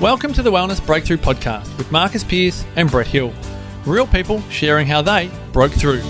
Welcome 0.00 0.34
to 0.34 0.42
the 0.42 0.52
Wellness 0.52 0.84
Breakthrough 0.84 1.16
Podcast 1.16 1.74
with 1.78 1.90
Marcus 1.90 2.22
Pierce 2.22 2.66
and 2.76 2.90
Brett 2.90 3.06
Hill. 3.06 3.32
Real 3.86 4.06
people 4.06 4.42
sharing 4.50 4.86
how 4.86 5.00
they 5.00 5.30
broke 5.52 5.72
through. 5.72 6.02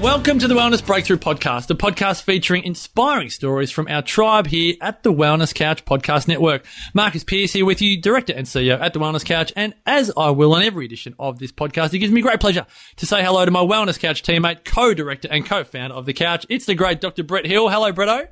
Welcome 0.00 0.40
to 0.40 0.48
the 0.48 0.56
Wellness 0.56 0.84
Breakthrough 0.84 1.18
Podcast, 1.18 1.70
a 1.70 1.76
podcast 1.76 2.24
featuring 2.24 2.64
inspiring 2.64 3.30
stories 3.30 3.70
from 3.70 3.86
our 3.86 4.02
tribe 4.02 4.48
here 4.48 4.74
at 4.80 5.04
the 5.04 5.12
Wellness 5.12 5.54
Couch 5.54 5.84
Podcast 5.84 6.26
Network. 6.26 6.66
Marcus 6.94 7.22
Pierce 7.22 7.52
here 7.52 7.64
with 7.64 7.80
you, 7.80 7.96
Director 7.96 8.32
and 8.32 8.48
CEO 8.48 8.80
at 8.80 8.94
the 8.94 8.98
Wellness 8.98 9.24
Couch, 9.24 9.52
and 9.54 9.72
as 9.86 10.10
I 10.16 10.30
will 10.30 10.52
on 10.56 10.64
every 10.64 10.84
edition 10.84 11.14
of 11.20 11.38
this 11.38 11.52
podcast, 11.52 11.94
it 11.94 12.00
gives 12.00 12.12
me 12.12 12.22
great 12.22 12.40
pleasure 12.40 12.66
to 12.96 13.06
say 13.06 13.22
hello 13.22 13.44
to 13.44 13.52
my 13.52 13.60
Wellness 13.60 14.00
Couch 14.00 14.24
teammate, 14.24 14.64
co-director 14.64 15.28
and 15.30 15.46
co-founder 15.46 15.94
of 15.94 16.06
the 16.06 16.12
Couch. 16.12 16.44
It's 16.48 16.66
the 16.66 16.74
great 16.74 17.00
Dr. 17.00 17.22
Brett 17.22 17.46
Hill. 17.46 17.68
Hello, 17.68 17.92
Bretto. 17.92 18.26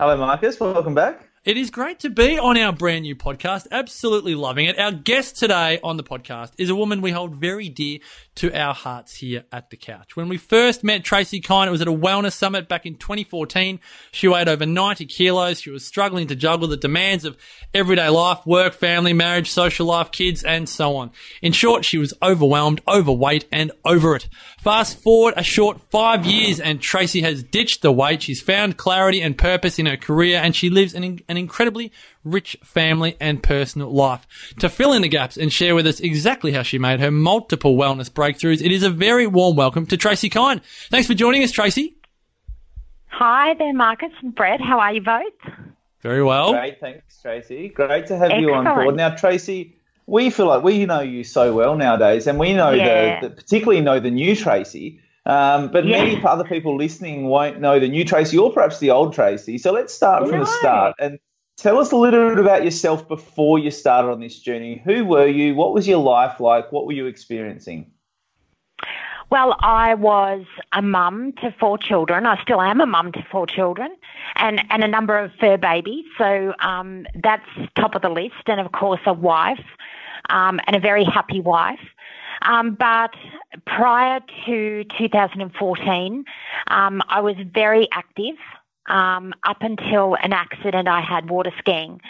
Hello, 0.00 0.16
Marcus. 0.16 0.60
Welcome 0.60 0.94
back. 0.94 1.28
It 1.44 1.56
is 1.56 1.70
great 1.70 1.98
to 2.00 2.08
be 2.08 2.38
on 2.38 2.56
our 2.56 2.72
brand 2.72 3.02
new 3.02 3.16
podcast. 3.16 3.66
Absolutely 3.72 4.36
loving 4.36 4.66
it. 4.66 4.78
Our 4.78 4.92
guest 4.92 5.34
today 5.34 5.80
on 5.82 5.96
the 5.96 6.04
podcast 6.04 6.52
is 6.56 6.70
a 6.70 6.76
woman 6.76 7.00
we 7.00 7.10
hold 7.10 7.34
very 7.34 7.68
dear 7.68 7.98
to 8.38 8.56
our 8.56 8.72
hearts 8.72 9.16
here 9.16 9.42
at 9.50 9.70
the 9.70 9.76
couch. 9.76 10.14
When 10.14 10.28
we 10.28 10.36
first 10.36 10.84
met 10.84 11.02
Tracy 11.02 11.40
Kyne, 11.40 11.66
it 11.66 11.72
was 11.72 11.80
at 11.80 11.88
a 11.88 11.92
wellness 11.92 12.34
summit 12.34 12.68
back 12.68 12.86
in 12.86 12.94
2014. 12.94 13.80
She 14.12 14.28
weighed 14.28 14.48
over 14.48 14.64
90 14.64 15.06
kilos. 15.06 15.60
She 15.60 15.70
was 15.70 15.84
struggling 15.84 16.28
to 16.28 16.36
juggle 16.36 16.68
the 16.68 16.76
demands 16.76 17.24
of 17.24 17.36
everyday 17.74 18.08
life, 18.08 18.46
work, 18.46 18.74
family, 18.74 19.12
marriage, 19.12 19.50
social 19.50 19.86
life, 19.86 20.12
kids, 20.12 20.44
and 20.44 20.68
so 20.68 20.94
on. 20.96 21.10
In 21.42 21.52
short, 21.52 21.84
she 21.84 21.98
was 21.98 22.14
overwhelmed, 22.22 22.80
overweight, 22.86 23.46
and 23.50 23.72
over 23.84 24.14
it. 24.14 24.28
Fast 24.60 24.98
forward 25.00 25.34
a 25.36 25.42
short 25.42 25.80
five 25.90 26.24
years 26.24 26.60
and 26.60 26.80
Tracy 26.80 27.22
has 27.22 27.42
ditched 27.42 27.82
the 27.82 27.90
weight. 27.90 28.22
She's 28.22 28.40
found 28.40 28.76
clarity 28.76 29.20
and 29.20 29.36
purpose 29.36 29.80
in 29.80 29.86
her 29.86 29.96
career 29.96 30.38
and 30.38 30.54
she 30.54 30.70
lives 30.70 30.94
an, 30.94 31.20
an 31.28 31.36
incredibly 31.36 31.90
rich 32.24 32.56
family 32.62 33.16
and 33.20 33.42
personal 33.42 33.92
life. 33.92 34.26
To 34.60 34.68
fill 34.68 34.92
in 34.92 35.02
the 35.02 35.08
gaps 35.08 35.36
and 35.36 35.52
share 35.52 35.74
with 35.74 35.86
us 35.86 36.00
exactly 36.00 36.52
how 36.52 36.62
she 36.62 36.78
made 36.78 37.00
her 37.00 37.10
multiple 37.10 37.76
wellness 37.76 38.10
breakthroughs, 38.10 38.62
it 38.64 38.72
is 38.72 38.82
a 38.82 38.90
very 38.90 39.26
warm 39.26 39.56
welcome 39.56 39.86
to 39.86 39.96
Tracy 39.96 40.28
Kyne. 40.28 40.60
Thanks 40.90 41.06
for 41.06 41.14
joining 41.14 41.42
us, 41.42 41.52
Tracy. 41.52 41.96
Hi 43.06 43.54
there, 43.54 43.74
Marcus 43.74 44.12
and 44.22 44.34
Brett. 44.34 44.60
How 44.60 44.78
are 44.78 44.92
you 44.92 45.00
both? 45.00 45.54
Very 46.02 46.22
well. 46.22 46.52
Great, 46.52 46.78
thanks, 46.78 47.20
Tracy. 47.20 47.68
Great 47.68 48.06
to 48.06 48.16
have 48.16 48.30
Excellent. 48.30 48.42
you 48.42 48.54
on 48.54 48.64
board. 48.64 48.96
Now, 48.96 49.14
Tracy, 49.16 49.76
we 50.06 50.30
feel 50.30 50.46
like 50.46 50.62
we 50.62 50.86
know 50.86 51.00
you 51.00 51.24
so 51.24 51.54
well 51.54 51.76
nowadays, 51.76 52.26
and 52.26 52.38
we 52.38 52.54
know 52.54 52.70
yeah. 52.70 53.20
the, 53.20 53.28
the, 53.28 53.34
particularly 53.34 53.80
know 53.80 53.98
the 53.98 54.10
new 54.10 54.36
Tracy. 54.36 55.00
Um, 55.26 55.70
but 55.70 55.84
yeah. 55.84 56.04
many 56.04 56.24
other 56.24 56.44
people 56.44 56.76
listening 56.76 57.26
won't 57.26 57.60
know 57.60 57.78
the 57.78 57.88
new 57.88 58.04
Tracy 58.04 58.38
or 58.38 58.52
perhaps 58.52 58.78
the 58.78 58.90
old 58.90 59.12
Tracy. 59.12 59.58
So 59.58 59.72
let's 59.72 59.92
start 59.92 60.26
from 60.28 60.40
the 60.40 60.46
start 60.46 60.94
and 60.98 61.18
tell 61.58 61.78
us 61.78 61.92
a 61.92 61.96
little 61.96 62.30
bit 62.30 62.38
about 62.38 62.64
yourself 62.64 63.06
before 63.06 63.58
you 63.58 63.70
started 63.70 64.08
on 64.08 64.20
this 64.20 64.38
journey. 64.38 64.80
Who 64.84 65.04
were 65.04 65.26
you? 65.26 65.54
What 65.54 65.74
was 65.74 65.86
your 65.86 65.98
life 65.98 66.40
like? 66.40 66.72
What 66.72 66.86
were 66.86 66.92
you 66.92 67.06
experiencing? 67.06 67.90
Well, 69.30 69.56
I 69.60 69.94
was 69.94 70.46
a 70.72 70.80
mum 70.80 71.34
to 71.42 71.54
four 71.60 71.76
children. 71.76 72.24
I 72.24 72.40
still 72.42 72.62
am 72.62 72.80
a 72.80 72.86
mum 72.86 73.12
to 73.12 73.26
four 73.30 73.46
children 73.46 73.94
and, 74.36 74.62
and 74.70 74.82
a 74.82 74.88
number 74.88 75.18
of 75.18 75.32
fur 75.38 75.58
babies. 75.58 76.06
So 76.16 76.54
um, 76.60 77.06
that's 77.22 77.44
top 77.74 77.94
of 77.94 78.00
the 78.00 78.08
list. 78.08 78.46
And 78.46 78.58
of 78.58 78.72
course, 78.72 79.00
a 79.04 79.12
wife 79.12 79.64
um, 80.30 80.60
and 80.66 80.76
a 80.76 80.80
very 80.80 81.04
happy 81.04 81.40
wife. 81.40 81.80
Um, 82.42 82.74
but 82.74 83.10
prior 83.66 84.20
to 84.46 84.84
2014, 84.96 86.24
um, 86.68 87.02
I 87.08 87.20
was 87.20 87.34
very 87.52 87.88
active 87.92 88.36
um, 88.88 89.34
up 89.44 89.58
until 89.60 90.16
an 90.22 90.32
accident 90.32 90.88
I 90.88 91.00
had 91.00 91.30
water 91.30 91.52
skiing. 91.58 92.00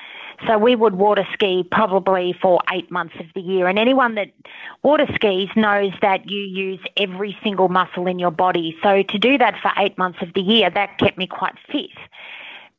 So 0.47 0.57
we 0.57 0.77
would 0.77 0.95
water 0.95 1.27
ski 1.33 1.67
probably 1.71 2.33
for 2.41 2.61
eight 2.73 2.91
months 2.91 3.15
of 3.19 3.27
the 3.35 3.41
year. 3.41 3.67
And 3.67 3.79
anyone 3.79 4.15
that 4.15 4.31
water 4.83 5.07
skis 5.15 5.49
knows 5.57 5.93
that 6.01 6.31
you 6.31 6.41
use 6.41 6.81
every 6.97 7.37
single 7.43 7.69
muscle 7.69 8.07
in 8.07 8.19
your 8.21 8.31
body. 8.31 8.77
So 8.83 9.03
to 9.03 9.19
do 9.19 9.37
that 9.39 9.57
for 9.61 9.73
eight 9.77 9.99
months 9.99 10.21
of 10.23 10.33
the 10.35 10.41
year, 10.41 10.71
that 10.71 10.99
kept 10.99 11.19
me 11.19 11.27
quite 11.27 11.55
fit. 11.71 11.91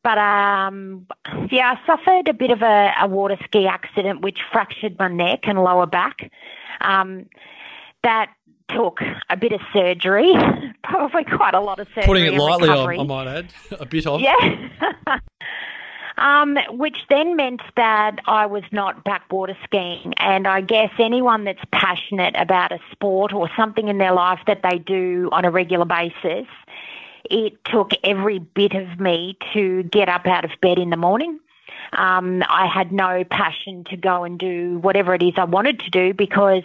But 0.03 0.17
um, 0.17 1.05
yeah, 1.51 1.75
I 1.75 1.85
suffered 1.85 2.29
a 2.29 2.33
bit 2.33 2.51
of 2.51 2.61
a, 2.61 2.93
a, 3.01 3.07
water 3.07 3.37
ski 3.43 3.67
accident 3.67 4.21
which 4.21 4.39
fractured 4.51 4.97
my 4.97 5.09
neck 5.09 5.41
and 5.43 5.61
lower 5.61 5.85
back. 5.85 6.31
Um, 6.79 7.25
that 8.03 8.31
took 8.69 8.99
a 9.29 9.37
bit 9.37 9.51
of 9.51 9.61
surgery, 9.73 10.33
probably 10.83 11.23
quite 11.23 11.53
a 11.53 11.59
lot 11.59 11.79
of 11.79 11.87
surgery. 11.89 12.03
Putting 12.05 12.25
it 12.25 12.33
lightly, 12.33 12.69
I, 12.69 12.83
I 12.85 13.03
might 13.03 13.27
add, 13.27 13.53
a 13.79 13.85
bit 13.85 14.07
of. 14.07 14.21
Yeah. 14.21 14.69
um, 16.17 16.57
which 16.71 16.97
then 17.09 17.35
meant 17.35 17.61
that 17.75 18.19
I 18.25 18.45
was 18.45 18.63
not 18.71 19.03
backwater 19.03 19.57
skiing. 19.63 20.13
And 20.17 20.47
I 20.47 20.61
guess 20.61 20.91
anyone 20.99 21.43
that's 21.43 21.63
passionate 21.71 22.35
about 22.37 22.71
a 22.71 22.79
sport 22.91 23.33
or 23.33 23.49
something 23.57 23.87
in 23.87 23.97
their 23.97 24.13
life 24.13 24.39
that 24.47 24.61
they 24.63 24.77
do 24.77 25.29
on 25.31 25.45
a 25.45 25.51
regular 25.51 25.85
basis 25.85 26.47
it 27.29 27.63
took 27.65 27.91
every 28.03 28.39
bit 28.39 28.73
of 28.73 28.99
me 28.99 29.37
to 29.53 29.83
get 29.83 30.09
up 30.09 30.25
out 30.25 30.45
of 30.45 30.51
bed 30.61 30.79
in 30.79 30.89
the 30.89 30.97
morning. 30.97 31.39
Um, 31.93 32.43
I 32.49 32.67
had 32.67 32.91
no 32.91 33.23
passion 33.23 33.83
to 33.85 33.97
go 33.97 34.23
and 34.23 34.37
do 34.37 34.79
whatever 34.79 35.13
it 35.13 35.23
is 35.23 35.33
I 35.37 35.45
wanted 35.45 35.79
to 35.79 35.89
do 35.89 36.13
because 36.13 36.63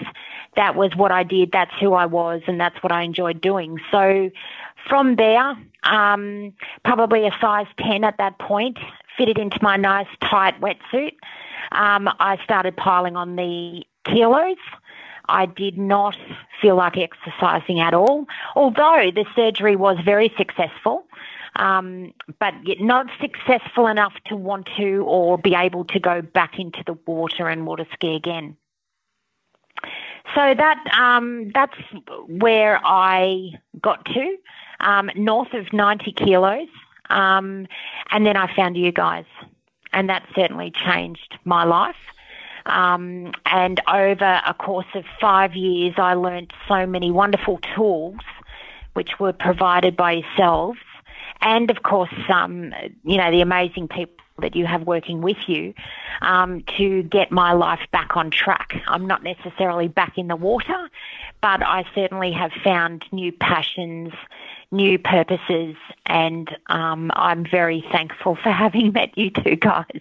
that 0.56 0.76
was 0.76 0.94
what 0.96 1.10
I 1.10 1.22
did, 1.22 1.52
that's 1.52 1.72
who 1.80 1.94
I 1.94 2.06
was, 2.06 2.42
and 2.46 2.60
that's 2.60 2.82
what 2.82 2.92
I 2.92 3.02
enjoyed 3.02 3.40
doing. 3.40 3.78
So 3.90 4.30
from 4.88 5.16
there, 5.16 5.56
um, 5.84 6.52
probably 6.84 7.26
a 7.26 7.30
size 7.40 7.66
10 7.78 8.04
at 8.04 8.18
that 8.18 8.38
point, 8.38 8.78
fitted 9.16 9.38
into 9.38 9.58
my 9.62 9.76
nice 9.76 10.08
tight 10.20 10.60
wetsuit. 10.60 11.14
Um, 11.72 12.08
I 12.20 12.38
started 12.44 12.76
piling 12.76 13.16
on 13.16 13.36
the 13.36 13.84
kilos. 14.04 14.56
I 15.26 15.46
did 15.46 15.78
not 15.78 16.16
feel 16.60 16.76
like 16.76 16.98
exercising 16.98 17.80
at 17.80 17.94
all, 17.94 18.26
although 18.54 19.10
the 19.14 19.24
surgery 19.34 19.74
was 19.74 19.96
very 20.04 20.32
successful, 20.36 21.06
um, 21.56 22.12
but 22.38 22.54
not 22.80 23.06
successful 23.20 23.86
enough 23.86 24.14
to 24.26 24.36
want 24.36 24.68
to 24.76 25.04
or 25.06 25.38
be 25.38 25.54
able 25.54 25.84
to 25.86 26.00
go 26.00 26.22
back 26.22 26.58
into 26.58 26.82
the 26.86 26.94
water 27.06 27.48
and 27.48 27.66
water 27.66 27.86
ski 27.92 28.14
again. 28.14 28.56
So 30.34 30.54
that 30.54 30.84
um, 30.98 31.50
that's 31.54 31.76
where 32.26 32.80
I 32.84 33.52
got 33.80 34.04
to, 34.06 34.36
um, 34.80 35.10
north 35.14 35.52
of 35.52 35.72
90 35.72 36.12
kilos, 36.12 36.68
um, 37.10 37.66
and 38.10 38.26
then 38.26 38.36
I 38.36 38.54
found 38.54 38.76
you 38.76 38.90
guys, 38.90 39.26
and 39.92 40.08
that 40.08 40.26
certainly 40.34 40.72
changed 40.72 41.38
my 41.44 41.64
life. 41.64 41.96
Um, 42.66 43.32
and 43.44 43.80
over 43.92 44.40
a 44.46 44.54
course 44.54 44.86
of 44.94 45.04
five 45.20 45.54
years, 45.54 45.94
I 45.98 46.14
learnt 46.14 46.52
so 46.66 46.86
many 46.86 47.10
wonderful 47.10 47.58
tools 47.74 48.16
which 48.94 49.20
were 49.20 49.32
provided 49.32 49.96
by 49.96 50.12
yourselves, 50.12 50.78
and 51.40 51.70
of 51.70 51.82
course, 51.82 52.14
um, 52.28 52.72
you 53.04 53.16
know, 53.16 53.30
the 53.30 53.40
amazing 53.40 53.88
people 53.88 54.14
that 54.40 54.56
you 54.56 54.66
have 54.66 54.82
working 54.82 55.22
with 55.22 55.36
you 55.46 55.74
um, 56.20 56.64
to 56.76 57.02
get 57.04 57.30
my 57.30 57.52
life 57.52 57.86
back 57.92 58.16
on 58.16 58.30
track. 58.30 58.74
I'm 58.88 59.06
not 59.06 59.22
necessarily 59.22 59.88
back 59.88 60.18
in 60.18 60.26
the 60.26 60.36
water, 60.36 60.90
but 61.40 61.62
I 61.62 61.84
certainly 61.94 62.32
have 62.32 62.50
found 62.64 63.04
new 63.12 63.30
passions, 63.30 64.12
new 64.72 64.98
purposes, 64.98 65.76
and 66.06 66.48
um, 66.66 67.12
I'm 67.14 67.46
very 67.48 67.84
thankful 67.92 68.36
for 68.42 68.50
having 68.50 68.92
met 68.92 69.16
you 69.16 69.30
two 69.30 69.56
guys. 69.56 70.00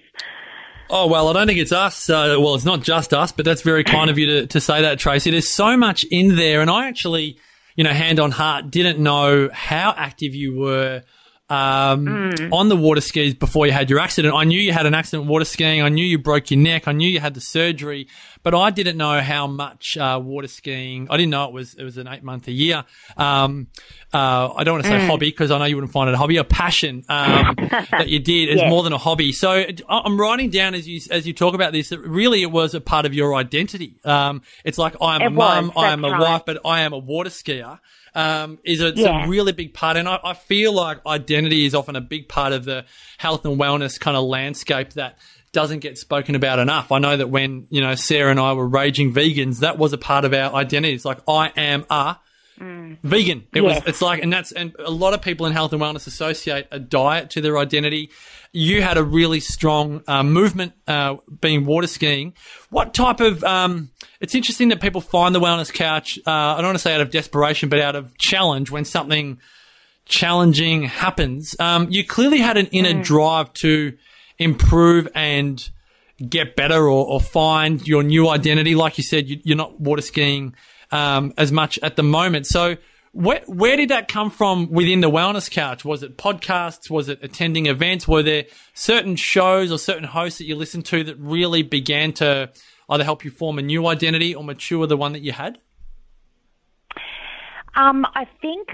Oh, 0.89 1.07
well, 1.07 1.27
I 1.27 1.33
don't 1.33 1.47
think 1.47 1.59
it's 1.59 1.71
us. 1.71 2.09
Uh, 2.09 2.35
well, 2.39 2.55
it's 2.55 2.65
not 2.65 2.81
just 2.81 3.13
us, 3.13 3.31
but 3.31 3.45
that's 3.45 3.61
very 3.61 3.83
kind 3.83 4.09
of 4.09 4.17
you 4.17 4.25
to, 4.27 4.47
to 4.47 4.61
say 4.61 4.81
that, 4.81 5.00
Tracy. 5.00 5.31
There's 5.31 5.50
so 5.50 5.77
much 5.77 6.05
in 6.11 6.35
there. 6.35 6.61
And 6.61 6.69
I 6.69 6.88
actually, 6.88 7.38
you 7.75 7.83
know, 7.83 7.91
hand 7.91 8.19
on 8.19 8.31
heart, 8.31 8.69
didn't 8.69 9.00
know 9.00 9.50
how 9.51 9.94
active 9.95 10.35
you 10.35 10.55
were 10.55 11.03
um, 11.53 12.05
mm. 12.05 12.51
on 12.51 12.69
the 12.69 12.75
water 12.75 13.01
skis 13.01 13.35
before 13.35 13.67
you 13.67 13.71
had 13.71 13.89
your 13.89 14.00
accident. 14.00 14.33
I 14.33 14.44
knew 14.44 14.59
you 14.59 14.73
had 14.73 14.88
an 14.88 14.95
accident 14.95 15.27
water 15.27 15.45
skiing. 15.45 15.81
I 15.81 15.89
knew 15.89 16.03
you 16.03 16.17
broke 16.17 16.50
your 16.50 16.59
neck. 16.59 16.88
I 16.88 16.94
knew 16.94 17.07
you 17.07 17.19
had 17.19 17.35
the 17.35 17.41
surgery, 17.41 18.07
but 18.44 18.54
I 18.54 18.69
didn't 18.69 18.98
know 18.98 19.22
how 19.22 19.48
much 19.48 19.98
uh, 19.98 20.19
water 20.24 20.48
skiing. 20.48 21.07
I 21.10 21.18
didn't 21.18 21.31
know 21.31 21.45
it 21.45 21.54
was 21.54 21.74
it 21.74 21.84
was 21.84 21.98
an 21.98 22.07
eight 22.07 22.24
month 22.24 22.48
a 22.48 22.51
year. 22.51 22.84
Um, 23.18 23.68
uh, 24.13 24.54
I 24.54 24.63
don't 24.63 24.75
want 24.75 24.84
to 24.84 24.90
say 24.90 25.00
mm. 25.00 25.07
hobby 25.07 25.30
because 25.30 25.50
I 25.50 25.57
know 25.57 25.66
you 25.66 25.75
wouldn't 25.75 25.94
find 25.94 26.10
it 26.10 26.13
a 26.13 26.18
hobby. 26.18 26.38
A 26.38 26.44
passion 26.44 27.04
um, 27.10 27.56
that 27.57 28.10
you 28.10 28.19
did 28.19 28.50
is 28.50 28.62
more 28.68 28.84
than 28.84 28.94
a 28.94 28.98
hobby. 28.98 29.31
So 29.31 29.66
I'm 29.90 30.19
writing 30.19 30.50
down 30.50 30.75
as 30.75 30.88
you 30.88 31.01
as 31.10 31.25
you 31.25 31.34
talk 31.34 31.56
about 31.56 31.72
this 31.72 31.90
that 31.90 32.00
really 32.00 32.42
it 32.42 32.51
was 32.51 32.75
a 32.75 32.81
part 32.81 33.06
of 33.06 33.13
your 33.13 33.34
identity. 33.36 33.95
Um, 34.04 34.42
it's 34.63 34.78
like 34.78 34.96
I 35.01 35.16
am 35.16 35.22
it 35.22 35.28
a 35.28 35.30
mum, 35.31 35.72
I 35.75 35.92
am 35.94 36.04
a 36.06 36.12
right. 36.12 36.19
wife, 36.19 36.44
but 36.46 36.60
I 36.66 36.81
am 36.81 36.94
a 36.94 37.00
water 37.00 37.30
skier 37.30 37.80
um, 38.16 38.60
is 38.63 38.81
a, 38.81 38.94
yeah. 38.96 39.25
a 39.25 39.28
really 39.28 39.51
big 39.51 39.74
part. 39.74 39.98
And 39.98 40.07
I, 40.07 40.19
I 40.24 40.34
feel 40.34 40.74
like 40.74 41.06
identity 41.06 41.66
is 41.66 41.75
often 41.75 41.96
a 41.96 42.01
big 42.01 42.30
part 42.30 42.54
of 42.54 42.66
the 42.66 42.86
health 43.18 43.46
and 43.46 43.60
wellness 43.60 44.00
kind 44.00 44.16
of 44.16 44.25
landscape 44.25 44.92
that 44.94 45.18
doesn't 45.53 45.79
get 45.79 45.97
spoken 45.97 46.35
about 46.35 46.59
enough. 46.59 46.91
I 46.91 47.00
know 47.00 47.15
that 47.15 47.29
when, 47.29 47.67
you 47.69 47.79
know, 47.79 47.95
Sarah 47.95 48.31
and 48.31 48.39
I 48.39 48.53
were 48.53 48.67
raging 48.67 49.13
vegans, 49.13 49.59
that 49.59 49.77
was 49.77 49.94
a 49.94 49.97
part 49.97 50.25
of 50.25 50.33
our 50.33 50.53
identity. 50.53 50.94
It's 50.94 51.05
like, 51.05 51.19
I 51.27 51.51
am 51.55 51.85
a 51.89 52.17
mm. 52.59 52.97
vegan. 53.03 53.45
It 53.53 53.63
yes. 53.63 53.79
was. 53.79 53.88
It's 53.88 54.01
like, 54.01 54.21
and 54.21 54.33
that's 54.33 54.51
and 54.51 54.75
a 54.79 54.91
lot 54.91 55.13
of 55.13 55.21
people 55.21 55.45
in 55.45 55.53
health 55.53 55.71
and 55.71 55.81
wellness 55.81 56.07
associate 56.07 56.67
a 56.71 56.79
diet 56.79 57.29
to 57.31 57.41
their 57.41 57.57
identity. 57.57 58.09
You 58.51 58.81
had 58.81 58.97
a 58.97 59.03
really 59.03 59.39
strong 59.39 60.03
uh, 60.07 60.23
movement, 60.23 60.73
uh, 60.88 61.15
being 61.39 61.65
water 61.65 61.88
skiing. 61.88 62.33
What 62.69 62.94
type 62.94 63.19
of? 63.19 63.44
Um, 63.44 63.91
it's 64.19 64.35
interesting 64.35 64.69
that 64.69 64.81
people 64.81 65.01
find 65.01 65.33
the 65.33 65.39
wellness 65.39 65.71
couch. 65.73 66.19
Uh, 66.25 66.31
I 66.31 66.55
don't 66.57 66.65
want 66.65 66.75
to 66.75 66.83
say 66.83 66.94
out 66.94 67.01
of 67.01 67.11
desperation, 67.11 67.69
but 67.69 67.79
out 67.79 67.95
of 67.95 68.17
challenge 68.17 68.69
when 68.69 68.85
something 68.85 69.39
challenging 70.05 70.83
happens. 70.83 71.55
Um, 71.59 71.88
you 71.89 72.05
clearly 72.05 72.39
had 72.39 72.57
an 72.57 72.67
inner 72.67 72.94
mm. 72.94 73.03
drive 73.03 73.53
to 73.53 73.97
improve 74.39 75.07
and 75.15 75.69
get 76.27 76.56
better 76.56 76.88
or, 76.88 77.06
or, 77.07 77.19
find 77.19 77.85
your 77.88 78.03
new 78.03 78.30
identity. 78.30 78.75
Like 78.75 78.97
you 78.97 79.03
said, 79.03 79.27
you, 79.27 79.53
are 79.53 79.57
not 79.57 79.80
water 79.80 80.01
skiing 80.01 80.56
um, 80.91 81.33
as 81.38 81.51
much 81.51 81.80
at 81.81 81.95
the 81.95 82.03
moment. 82.03 82.47
So, 82.47 82.77
where, 83.12 83.44
where 83.45 83.77
did 83.77 83.89
that 83.89 84.07
come 84.07 84.31
from 84.31 84.71
within 84.71 85.01
the 85.01 85.09
Wellness 85.09 85.50
Couch? 85.50 85.85
Was 85.85 86.01
it 86.01 86.18
podcasts? 86.18 86.89
Was 86.89 87.09
it 87.09 87.19
attending 87.21 87.68
events? 87.68 88.07
Were 88.07 88.24
there 88.24 88.45
certain 88.74 89.15
shows 89.15 89.71
or 89.71 89.77
certain 89.77 90.03
hosts 90.06 90.39
that 90.39 90.45
you 90.45 90.56
listened 90.56 90.86
to 90.88 91.03
that 91.03 91.19
really 91.19 91.62
began 91.62 92.13
to 92.13 92.50
either 92.89 93.03
help 93.03 93.24
you 93.24 93.29
form 93.29 93.59
a 93.59 93.62
new 93.62 93.86
identity 93.88 94.33
or 94.33 94.44
mature 94.44 94.88
the 94.88 94.97
one 94.97 95.13
that 95.13 95.21
you 95.21 95.31
had? 95.31 95.59
Um, 97.75 98.06
I 98.15 98.25
think 98.41 98.68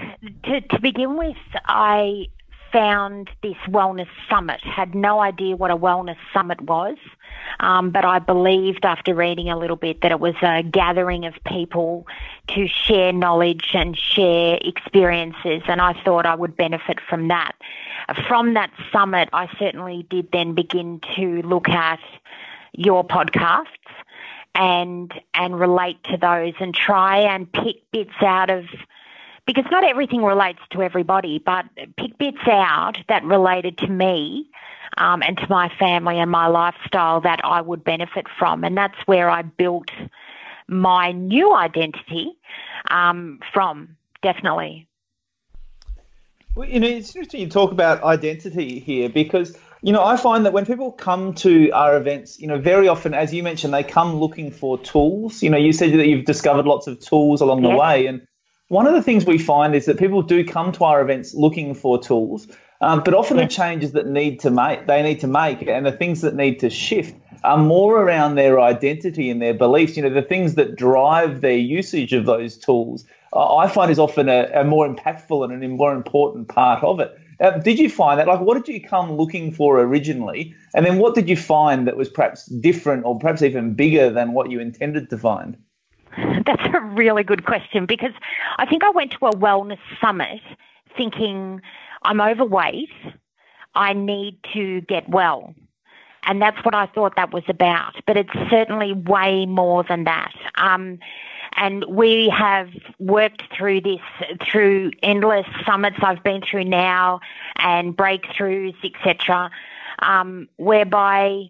to, 0.44 0.60
to 0.60 0.80
begin 0.80 1.16
with, 1.16 1.36
I 1.66 2.26
found 2.72 3.30
this 3.42 3.56
wellness 3.68 4.08
summit, 4.28 4.60
had 4.62 4.94
no 4.94 5.20
idea 5.20 5.56
what 5.56 5.70
a 5.70 5.76
wellness 5.76 6.16
summit 6.32 6.60
was. 6.60 6.96
Um, 7.58 7.90
but 7.90 8.04
I 8.04 8.18
believed 8.18 8.84
after 8.84 9.14
reading 9.14 9.48
a 9.48 9.58
little 9.58 9.76
bit 9.76 10.00
that 10.02 10.12
it 10.12 10.20
was 10.20 10.34
a 10.42 10.62
gathering 10.62 11.24
of 11.24 11.34
people 11.46 12.06
to 12.48 12.66
share 12.66 13.12
knowledge 13.12 13.70
and 13.74 13.96
share 13.96 14.58
experiences, 14.62 15.62
and 15.66 15.80
I 15.80 15.94
thought 16.04 16.26
I 16.26 16.34
would 16.34 16.56
benefit 16.56 16.98
from 17.08 17.28
that. 17.28 17.52
From 18.28 18.54
that 18.54 18.70
summit, 18.92 19.28
I 19.32 19.48
certainly 19.58 20.06
did 20.08 20.30
then 20.32 20.54
begin 20.54 21.00
to 21.16 21.42
look 21.42 21.68
at 21.68 22.00
your 22.72 23.04
podcasts 23.04 23.66
and 24.54 25.12
and 25.34 25.58
relate 25.58 26.02
to 26.04 26.16
those 26.16 26.54
and 26.60 26.74
try 26.74 27.18
and 27.18 27.50
pick 27.52 27.76
bits 27.92 28.10
out 28.20 28.50
of 28.50 28.64
because 29.52 29.68
not 29.70 29.82
everything 29.82 30.22
relates 30.22 30.60
to 30.70 30.80
everybody, 30.80 31.38
but 31.38 31.64
pick 31.96 32.16
bits 32.18 32.38
out 32.46 32.98
that 33.08 33.24
related 33.24 33.76
to 33.78 33.88
me 33.88 34.48
um, 34.96 35.24
and 35.24 35.36
to 35.38 35.46
my 35.48 35.68
family 35.76 36.20
and 36.20 36.30
my 36.30 36.46
lifestyle 36.46 37.20
that 37.22 37.40
I 37.44 37.60
would 37.60 37.82
benefit 37.82 38.26
from. 38.38 38.62
And 38.62 38.76
that's 38.76 38.98
where 39.06 39.28
I 39.28 39.42
built 39.42 39.90
my 40.68 41.10
new 41.10 41.52
identity 41.52 42.32
um, 42.92 43.40
from, 43.52 43.96
definitely. 44.22 44.86
Well, 46.54 46.68
you 46.68 46.78
know, 46.78 46.86
it's 46.86 47.16
interesting 47.16 47.40
you 47.40 47.48
talk 47.48 47.72
about 47.72 48.04
identity 48.04 48.78
here 48.78 49.08
because, 49.08 49.58
you 49.82 49.92
know, 49.92 50.04
I 50.04 50.16
find 50.16 50.46
that 50.46 50.52
when 50.52 50.64
people 50.64 50.92
come 50.92 51.34
to 51.34 51.70
our 51.70 51.96
events, 51.96 52.38
you 52.38 52.46
know, 52.46 52.58
very 52.58 52.86
often, 52.86 53.14
as 53.14 53.34
you 53.34 53.42
mentioned, 53.42 53.74
they 53.74 53.82
come 53.82 54.14
looking 54.14 54.52
for 54.52 54.78
tools. 54.78 55.42
You 55.42 55.50
know, 55.50 55.58
you 55.58 55.72
said 55.72 55.92
that 55.92 56.06
you've 56.06 56.24
discovered 56.24 56.66
lots 56.66 56.86
of 56.86 57.00
tools 57.00 57.40
along 57.40 57.62
the 57.62 57.70
way. 57.70 58.06
And 58.06 58.26
one 58.70 58.86
of 58.86 58.94
the 58.94 59.02
things 59.02 59.26
we 59.26 59.36
find 59.36 59.74
is 59.74 59.86
that 59.86 59.98
people 59.98 60.22
do 60.22 60.44
come 60.44 60.70
to 60.70 60.84
our 60.84 61.02
events 61.02 61.34
looking 61.34 61.74
for 61.74 62.00
tools, 62.00 62.46
um, 62.80 63.02
but 63.04 63.14
often 63.14 63.36
the 63.36 63.48
changes 63.48 63.92
that 63.92 64.06
need 64.06 64.38
to 64.40 64.50
make 64.50 64.86
they 64.86 65.02
need 65.02 65.18
to 65.20 65.26
make 65.26 65.66
and 65.66 65.84
the 65.84 65.90
things 65.90 66.20
that 66.20 66.36
need 66.36 66.60
to 66.60 66.70
shift 66.70 67.16
are 67.42 67.58
more 67.58 68.00
around 68.00 68.36
their 68.36 68.60
identity 68.60 69.28
and 69.28 69.42
their 69.42 69.54
beliefs. 69.54 69.96
You 69.96 70.04
know, 70.04 70.10
the 70.10 70.22
things 70.22 70.54
that 70.54 70.76
drive 70.76 71.40
their 71.40 71.58
usage 71.58 72.12
of 72.12 72.26
those 72.26 72.56
tools. 72.56 73.04
Uh, 73.32 73.56
I 73.56 73.66
find 73.66 73.90
is 73.90 73.98
often 73.98 74.28
a, 74.28 74.48
a, 74.54 74.62
more 74.62 74.88
impactful 74.88 75.44
and 75.44 75.64
a 75.64 75.68
more 75.68 75.92
important 75.92 76.46
part 76.46 76.84
of 76.84 77.00
it. 77.00 77.10
Uh, 77.40 77.58
did 77.58 77.76
you 77.78 77.90
find 77.90 78.20
that? 78.20 78.28
Like, 78.28 78.40
what 78.40 78.54
did 78.54 78.72
you 78.72 78.80
come 78.80 79.16
looking 79.16 79.52
for 79.52 79.80
originally, 79.80 80.54
and 80.74 80.86
then 80.86 80.98
what 80.98 81.16
did 81.16 81.28
you 81.28 81.36
find 81.36 81.88
that 81.88 81.96
was 81.96 82.08
perhaps 82.08 82.46
different 82.46 83.04
or 83.04 83.18
perhaps 83.18 83.42
even 83.42 83.74
bigger 83.74 84.10
than 84.10 84.32
what 84.32 84.48
you 84.48 84.60
intended 84.60 85.10
to 85.10 85.18
find? 85.18 85.56
That's 86.46 86.62
a 86.74 86.80
really 86.80 87.22
good 87.22 87.44
question 87.44 87.86
because 87.86 88.12
I 88.58 88.66
think 88.66 88.82
I 88.84 88.90
went 88.90 89.12
to 89.12 89.26
a 89.26 89.32
wellness 89.32 89.78
summit 90.00 90.40
thinking 90.96 91.60
I'm 92.02 92.20
overweight. 92.20 92.90
I 93.74 93.92
need 93.92 94.38
to 94.52 94.80
get 94.82 95.08
well. 95.08 95.54
And 96.24 96.42
that's 96.42 96.62
what 96.64 96.74
I 96.74 96.86
thought 96.86 97.16
that 97.16 97.32
was 97.32 97.44
about. 97.48 97.94
But 98.06 98.16
it's 98.16 98.32
certainly 98.50 98.92
way 98.92 99.46
more 99.46 99.82
than 99.84 100.04
that. 100.04 100.34
Um, 100.56 100.98
and 101.56 101.84
we 101.88 102.28
have 102.28 102.68
worked 102.98 103.42
through 103.56 103.80
this 103.80 104.00
through 104.50 104.92
endless 105.02 105.46
summits 105.64 105.96
I've 106.02 106.22
been 106.22 106.42
through 106.42 106.64
now 106.64 107.20
and 107.56 107.96
breakthroughs, 107.96 108.76
etc., 108.84 109.50
um, 110.00 110.48
whereby 110.56 111.48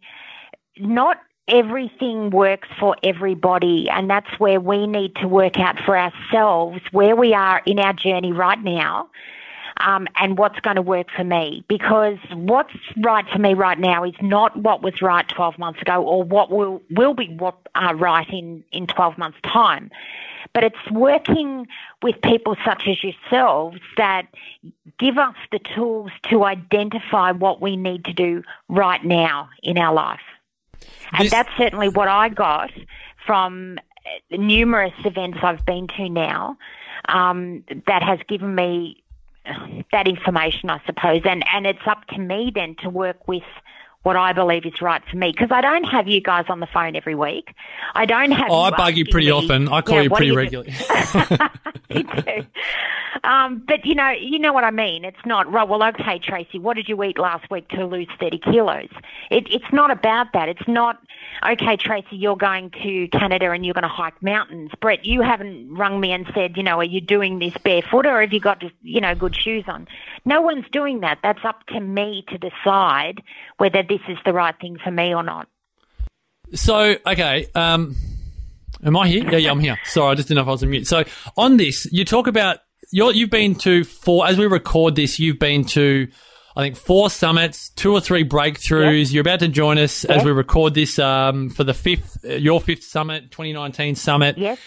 not 0.79 1.19
everything 1.49 2.31
works 2.31 2.69
for 2.79 2.97
everybody, 3.03 3.89
and 3.91 4.09
that's 4.09 4.39
where 4.39 4.61
we 4.61 4.87
need 4.87 5.15
to 5.17 5.29
work 5.29 5.59
out 5.59 5.79
for 5.81 5.99
ourselves 5.99 6.81
where 6.93 7.17
we 7.17 7.35
are 7.35 7.63
in 7.67 7.79
our 7.79 7.93
journey 7.93 8.33
right 8.33 8.63
now 8.63 9.11
um, 9.81 10.07
and 10.17 10.39
what's 10.39 10.61
going 10.61 10.77
to 10.77 10.83
work 10.83 11.09
for 11.15 11.25
me. 11.25 11.65
Because 11.69 12.19
what's 12.33 12.75
right 12.99 13.27
for 13.29 13.39
me 13.39 13.55
right 13.55 13.79
now 13.79 14.05
is 14.05 14.15
not 14.21 14.57
what 14.57 14.83
was 14.83 15.03
right 15.03 15.27
12 15.29 15.59
months 15.59 15.81
ago 15.81 16.03
or 16.03 16.23
what 16.23 16.51
will, 16.51 16.83
will 16.91 17.15
be 17.15 17.29
what, 17.39 17.57
uh, 17.75 17.95
right 17.97 18.29
in, 18.31 18.63
in 18.73 18.87
12 18.87 19.19
months' 19.19 19.39
time. 19.43 19.91
But 20.53 20.65
it's 20.65 20.91
working 20.91 21.67
with 22.03 22.21
people 22.23 22.57
such 22.65 22.89
as 22.89 23.03
yourselves 23.05 23.79
that 23.97 24.27
give 24.99 25.17
us 25.17 25.35
the 25.53 25.61
tools 25.61 26.11
to 26.29 26.45
identify 26.45 27.33
what 27.33 27.61
we 27.61 27.77
need 27.77 28.05
to 28.07 28.13
do 28.13 28.43
right 28.69 29.05
now 29.05 29.49
in 29.63 29.79
our 29.79 29.95
life. 29.95 30.21
And 31.13 31.25
this- 31.25 31.31
that's 31.31 31.51
certainly 31.57 31.89
what 31.89 32.09
I 32.09 32.29
got 32.29 32.71
from 33.27 33.79
numerous 34.31 34.95
events 35.05 35.39
I've 35.43 35.65
been 35.67 35.87
to 35.97 36.09
now 36.09 36.57
um, 37.09 37.65
that 37.87 38.03
has 38.03 38.19
given 38.29 38.55
me 38.55 39.03
that 39.93 40.07
information, 40.07 40.71
I 40.71 40.81
suppose, 40.87 41.23
and 41.25 41.45
and 41.53 41.67
it's 41.67 41.87
up 41.87 42.07
to 42.09 42.19
me 42.19 42.53
then 42.55 42.77
to 42.83 42.91
work 42.91 43.27
with 43.27 43.43
what 44.03 44.17
I 44.17 44.33
believe 44.33 44.65
is 44.65 44.81
right 44.81 45.03
for 45.11 45.17
me 45.17 45.31
because 45.33 45.51
I 45.51 45.61
don't 45.61 45.85
have 45.85 46.09
you 46.09 46.21
guys 46.21 46.47
on 46.49 46.61
the 46.61 46.67
phone 46.67 46.97
every 46.97 47.15
week. 47.15 47.55
I 47.95 48.07
don't 48.07 48.31
have. 48.33 48.49
Oh, 48.51 48.61
I 48.61 48.71
bug 48.71 48.97
you 48.97 49.05
pretty 49.05 49.27
me, 49.27 49.33
often. 49.33 49.69
I 49.69 49.83
call 49.83 49.97
yeah, 49.97 50.03
you 50.03 50.11
pretty 50.11 50.31
regularly. 50.33 50.73
you 51.91 52.03
do. 52.03 52.47
Um, 53.25 53.63
but 53.67 53.85
you 53.85 53.95
know, 53.95 54.11
you 54.11 54.39
know 54.39 54.53
what 54.53 54.65
I 54.65 54.71
mean. 54.71 55.05
It's 55.05 55.27
not 55.27 55.51
right. 55.53 55.69
Well, 55.69 55.83
okay, 55.83 56.19
Tracy, 56.19 56.59
what 56.59 56.77
did 56.77 56.89
you 56.89 57.03
eat 57.03 57.19
last 57.19 57.51
week 57.51 57.69
to 57.71 57.85
lose 57.85 58.09
thirty 58.19 58.39
kilos? 58.39 58.89
It, 59.31 59.47
it's 59.51 59.73
not 59.73 59.91
about 59.91 60.33
that. 60.33 60.49
It's 60.49 60.67
not 60.67 61.03
okay, 61.47 61.77
Tracy. 61.77 62.17
You're 62.17 62.37
going 62.37 62.71
to 62.83 63.09
Canada 63.09 63.51
and 63.51 63.65
you're 63.65 63.75
going 63.75 63.83
to 63.83 63.89
hike 63.89 64.23
mountains. 64.23 64.71
Brett, 64.81 65.05
you 65.05 65.23
haven't 65.23 65.75
rung 65.75 66.01
me 66.01 66.13
and 66.13 66.27
said, 66.35 66.57
you 66.57 66.63
know, 66.63 66.79
are 66.79 66.85
you 66.85 67.01
doing 67.01 67.39
this 67.41 67.55
barefoot 67.59 68.07
or 68.07 68.21
have 68.21 68.33
you 68.33 68.41
got, 68.41 68.63
you 68.83 69.01
know, 69.01 69.15
good 69.15 69.37
shoes 69.37 69.65
on? 69.67 69.87
No 70.25 70.41
one's 70.41 70.67
doing 70.71 71.01
that. 71.01 71.19
That's 71.23 71.45
up 71.45 71.67
to 71.69 71.81
me 71.81 72.25
to 72.29 72.39
decide 72.39 73.23
whether 73.59 73.83
this 73.91 74.01
is 74.09 74.17
the 74.25 74.33
right 74.33 74.55
thing 74.59 74.79
for 74.83 74.91
me 74.91 75.15
or 75.15 75.23
not. 75.23 75.49
So, 76.55 76.97
okay. 77.07 77.47
Um, 77.55 77.97
am 78.85 78.97
I 78.97 79.09
here? 79.09 79.29
Yeah, 79.31 79.39
yeah, 79.39 79.51
I'm 79.51 79.61
here. 79.61 79.79
Sorry, 79.85 80.13
I 80.13 80.15
just 80.15 80.29
didn't 80.29 80.37
know 80.37 80.43
if 80.43 80.49
I 80.49 80.53
was 80.53 80.63
on 80.63 80.71
mute. 80.71 80.87
So, 80.87 81.05
on 81.37 81.57
this, 81.57 81.87
you 81.93 82.05
talk 82.05 82.27
about 82.27 82.61
you 82.93 83.13
you've 83.13 83.31
been 83.31 83.55
to 83.57 83.85
four, 83.85 84.27
as 84.27 84.39
we 84.39 84.47
record 84.47 84.97
this, 84.97 85.19
you've 85.19 85.39
been 85.39 85.65
to, 85.65 86.09
I 86.57 86.63
think, 86.63 86.77
four 86.77 87.11
summits, 87.11 87.71
two 87.71 87.93
or 87.93 88.01
three 88.01 88.25
breakthroughs. 88.25 89.07
Yep. 89.07 89.13
You're 89.13 89.21
about 89.21 89.41
to 89.41 89.49
join 89.49 89.79
us 89.79 90.05
yep. 90.05 90.19
as 90.19 90.25
we 90.25 90.33
record 90.33 90.75
this 90.75 90.99
um, 90.99 91.51
for 91.51 91.65
the 91.65 91.75
fifth, 91.75 92.25
uh, 92.25 92.35
your 92.35 92.61
fifth 92.61 92.85
summit, 92.85 93.31
2019 93.33 93.97
summit. 93.97 94.39
Yes. 94.39 94.59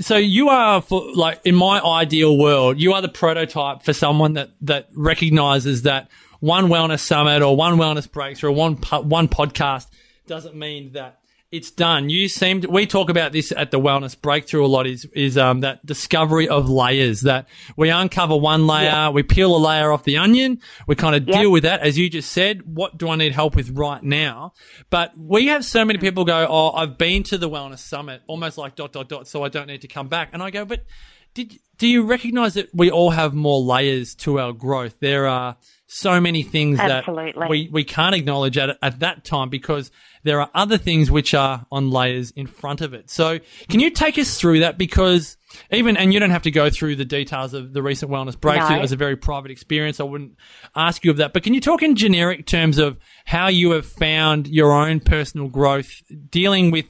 So 0.00 0.16
you 0.16 0.48
are, 0.48 0.80
for, 0.82 1.12
like, 1.14 1.40
in 1.44 1.54
my 1.54 1.80
ideal 1.80 2.36
world, 2.36 2.80
you 2.80 2.92
are 2.92 3.02
the 3.02 3.08
prototype 3.08 3.82
for 3.82 3.92
someone 3.92 4.34
that, 4.34 4.50
that 4.62 4.88
recognizes 4.94 5.82
that 5.82 6.10
one 6.44 6.66
wellness 6.66 7.00
summit 7.00 7.40
or 7.40 7.56
one 7.56 7.78
wellness 7.78 8.10
breakthrough 8.10 8.50
or 8.50 8.52
one, 8.52 8.74
one 8.76 9.28
podcast 9.28 9.86
doesn't 10.26 10.54
mean 10.54 10.92
that 10.92 11.20
it's 11.50 11.70
done. 11.70 12.10
You 12.10 12.28
seem 12.28 12.60
to, 12.60 12.68
we 12.68 12.86
talk 12.86 13.08
about 13.08 13.32
this 13.32 13.50
at 13.50 13.70
the 13.70 13.80
wellness 13.80 14.20
breakthrough 14.20 14.66
a 14.66 14.68
lot 14.68 14.86
is, 14.86 15.06
is, 15.14 15.38
um, 15.38 15.60
that 15.60 15.86
discovery 15.86 16.46
of 16.46 16.68
layers 16.68 17.22
that 17.22 17.48
we 17.78 17.88
uncover 17.88 18.36
one 18.36 18.66
layer, 18.66 18.84
yeah. 18.84 19.08
we 19.08 19.22
peel 19.22 19.56
a 19.56 19.58
layer 19.58 19.90
off 19.90 20.04
the 20.04 20.18
onion, 20.18 20.60
we 20.86 20.96
kind 20.96 21.14
of 21.14 21.24
deal 21.24 21.50
with 21.50 21.62
that. 21.62 21.80
As 21.80 21.96
you 21.96 22.10
just 22.10 22.30
said, 22.30 22.62
what 22.66 22.98
do 22.98 23.08
I 23.08 23.16
need 23.16 23.32
help 23.32 23.56
with 23.56 23.70
right 23.70 24.02
now? 24.02 24.52
But 24.90 25.16
we 25.16 25.46
have 25.46 25.64
so 25.64 25.82
many 25.82 25.98
people 25.98 26.26
go, 26.26 26.46
Oh, 26.46 26.72
I've 26.72 26.98
been 26.98 27.22
to 27.24 27.38
the 27.38 27.48
wellness 27.48 27.78
summit 27.78 28.20
almost 28.26 28.58
like 28.58 28.76
dot, 28.76 28.92
dot, 28.92 29.08
dot. 29.08 29.28
So 29.28 29.44
I 29.44 29.48
don't 29.48 29.68
need 29.68 29.80
to 29.80 29.88
come 29.88 30.08
back. 30.08 30.30
And 30.34 30.42
I 30.42 30.50
go, 30.50 30.66
but 30.66 30.84
Did 31.32 31.58
do 31.78 31.88
you 31.88 32.04
recognise 32.04 32.54
that 32.54 32.68
we 32.74 32.90
all 32.90 33.10
have 33.10 33.32
more 33.32 33.60
layers 33.60 34.14
to 34.16 34.38
our 34.38 34.52
growth? 34.52 34.96
There 35.00 35.26
are 35.26 35.56
so 35.94 36.20
many 36.20 36.42
things 36.42 36.80
Absolutely. 36.80 37.40
that 37.40 37.48
we, 37.48 37.68
we 37.70 37.84
can't 37.84 38.16
acknowledge 38.16 38.58
at, 38.58 38.76
at 38.82 38.98
that 38.98 39.24
time 39.24 39.48
because 39.48 39.92
there 40.24 40.40
are 40.40 40.50
other 40.52 40.76
things 40.76 41.08
which 41.08 41.34
are 41.34 41.64
on 41.70 41.90
layers 41.90 42.32
in 42.32 42.48
front 42.48 42.80
of 42.80 42.94
it. 42.94 43.10
So 43.10 43.38
can 43.68 43.78
you 43.78 43.90
take 43.90 44.18
us 44.18 44.36
through 44.36 44.60
that? 44.60 44.76
Because 44.76 45.36
even, 45.70 45.96
and 45.96 46.12
you 46.12 46.18
don't 46.18 46.30
have 46.30 46.42
to 46.42 46.50
go 46.50 46.68
through 46.68 46.96
the 46.96 47.04
details 47.04 47.54
of 47.54 47.72
the 47.72 47.80
recent 47.80 48.10
wellness 48.10 48.38
breakthrough. 48.38 48.70
No. 48.70 48.78
It 48.78 48.82
was 48.82 48.90
a 48.90 48.96
very 48.96 49.14
private 49.14 49.52
experience. 49.52 50.00
I 50.00 50.04
wouldn't 50.04 50.36
ask 50.74 51.04
you 51.04 51.12
of 51.12 51.18
that, 51.18 51.32
but 51.32 51.44
can 51.44 51.54
you 51.54 51.60
talk 51.60 51.80
in 51.82 51.94
generic 51.94 52.44
terms 52.44 52.78
of 52.78 52.98
how 53.24 53.46
you 53.46 53.70
have 53.70 53.86
found 53.86 54.48
your 54.48 54.72
own 54.72 54.98
personal 54.98 55.46
growth 55.46 56.02
dealing 56.28 56.72
with 56.72 56.86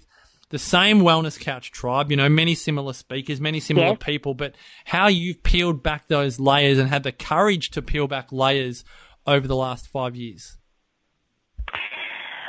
the 0.55 0.59
same 0.61 1.01
wellness 1.01 1.37
couch 1.37 1.73
tribe, 1.73 2.13
you 2.13 2.17
know, 2.17 2.29
many 2.29 2.55
similar 2.55 2.93
speakers, 2.93 3.41
many 3.41 3.59
similar 3.59 3.97
people, 3.97 4.35
but 4.35 4.55
how 4.85 5.09
you've 5.09 5.43
peeled 5.43 5.83
back 5.83 6.07
those 6.07 6.39
layers 6.39 6.79
and 6.79 6.89
had 6.89 7.03
the 7.03 7.11
courage 7.11 7.71
to 7.71 7.83
peel 7.83 8.07
back 8.07 8.31
layers 8.31 8.85
over 9.27 9.49
the 9.49 9.57
last 9.57 9.89
five 9.89 10.15
years. 10.15 10.57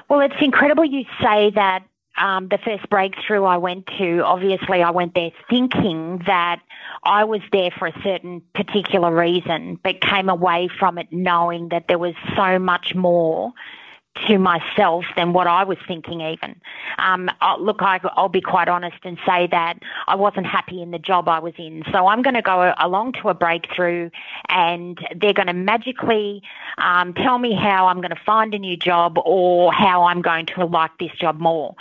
Well, 0.07 0.19
it's 0.19 0.35
incredible 0.39 0.85
you 0.85 1.05
say 1.19 1.50
that 1.55 1.83
um, 2.15 2.47
the 2.47 2.59
first 2.59 2.88
breakthrough 2.91 3.43
I 3.43 3.57
went 3.57 3.88
to, 3.97 4.19
obviously, 4.24 4.83
I 4.83 4.91
went 4.91 5.15
there 5.15 5.31
thinking 5.50 6.21
that 6.27 6.62
I 7.03 7.24
was 7.24 7.41
there 7.51 7.71
for 7.71 7.88
a 7.88 8.01
certain 8.03 8.43
particular 8.53 9.12
reason, 9.12 9.79
but 9.83 10.00
came 10.00 10.29
away 10.29 10.69
from 10.77 11.00
it 11.00 11.07
knowing 11.09 11.69
that 11.69 11.88
there 11.88 11.97
was 11.97 12.13
so 12.35 12.59
much 12.59 12.93
more 12.93 13.51
to 14.27 14.38
myself 14.38 15.05
than 15.15 15.34
what 15.34 15.48
I 15.48 15.63
was 15.63 15.77
thinking 15.88 16.22
even. 16.22 16.60
Um, 16.98 17.29
I'll, 17.41 17.62
look, 17.63 17.81
I, 17.81 18.00
will 18.17 18.29
be 18.29 18.41
quite 18.41 18.67
honest 18.67 18.98
and 19.03 19.17
say 19.25 19.48
that 19.51 19.79
I 20.07 20.15
wasn't 20.15 20.45
happy 20.45 20.81
in 20.81 20.91
the 20.91 21.00
job 21.00 21.27
I 21.27 21.39
was 21.39 21.53
in. 21.57 21.84
So 21.91 22.07
I'm 22.07 22.22
going 22.22 22.36
to 22.36 22.41
go 22.41 22.74
along 22.79 23.13
to 23.22 23.29
a 23.29 23.34
breakthrough 23.34 24.10
and 24.50 24.98
they're 25.15 25.34
going 25.34 25.48
to 25.48 25.53
magically 25.53 26.41
um, 26.77 27.13
tell 27.13 27.39
me 27.39 27.53
how 27.53 27.88
I'm 27.88 27.98
going 27.98 28.15
to 28.15 28.22
find 28.25 28.53
a 28.53 28.60
new 28.60 28.77
job 28.77 29.17
or 29.25 29.74
how 29.74 30.03
I'm 30.03 30.22
going 30.22 30.45
to 30.48 30.65
like 30.65 30.98
this 31.00 31.12
job 31.19 31.39
more. 31.39 31.75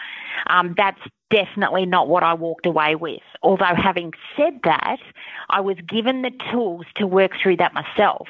Um, 0.48 0.74
that's 0.76 1.00
definitely 1.30 1.86
not 1.86 2.08
what 2.08 2.22
I 2.22 2.34
walked 2.34 2.66
away 2.66 2.94
with. 2.94 3.22
Although 3.42 3.74
having 3.76 4.12
said 4.36 4.60
that, 4.64 4.98
I 5.50 5.60
was 5.60 5.76
given 5.88 6.22
the 6.22 6.32
tools 6.50 6.86
to 6.96 7.06
work 7.06 7.32
through 7.40 7.56
that 7.58 7.74
myself. 7.74 8.28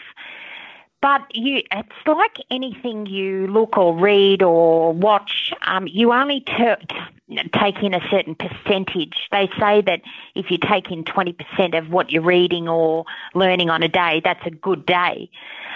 But 1.05 1.37
you, 1.37 1.61
it's 1.71 2.07
like 2.07 2.39
anything 2.51 3.05
you 3.05 3.47
look 3.49 3.77
or 3.77 3.95
read 3.95 4.43
or 4.43 4.95
watch. 4.95 5.53
Um, 5.67 5.87
you 5.87 6.15
only 6.15 6.41
take 6.41 7.83
in 7.83 7.93
a 7.93 8.01
certain 8.11 8.35
percentage. 8.35 9.29
They 9.31 9.51
say 9.61 9.83
that 9.83 10.01
if 10.35 10.51
you 10.51 10.57
take 10.57 10.91
in 10.91 11.05
20% 11.05 11.77
of 11.77 11.91
what 11.91 12.11
you're 12.11 12.23
reading 12.23 12.69
or 12.69 13.05
learning 13.35 13.69
on 13.69 13.83
a 13.83 13.89
day, 13.89 14.23
that's 14.25 14.47
a 14.47 14.51
good 14.51 14.87
day. 14.87 15.29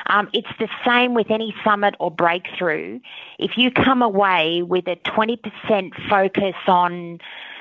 Um, 0.06 0.30
it's 0.32 0.49
the 0.58 0.68
same 0.82 1.12
with 1.12 1.30
any 1.30 1.54
summit 1.62 1.94
or 2.00 2.11
breakthrough. 2.11 2.99
If 3.38 3.58
you 3.58 3.70
come 3.70 4.00
away 4.00 4.62
with 4.62 4.88
a 4.88 4.97
20% 4.97 6.08
focus 6.08 6.54
on 6.66 7.18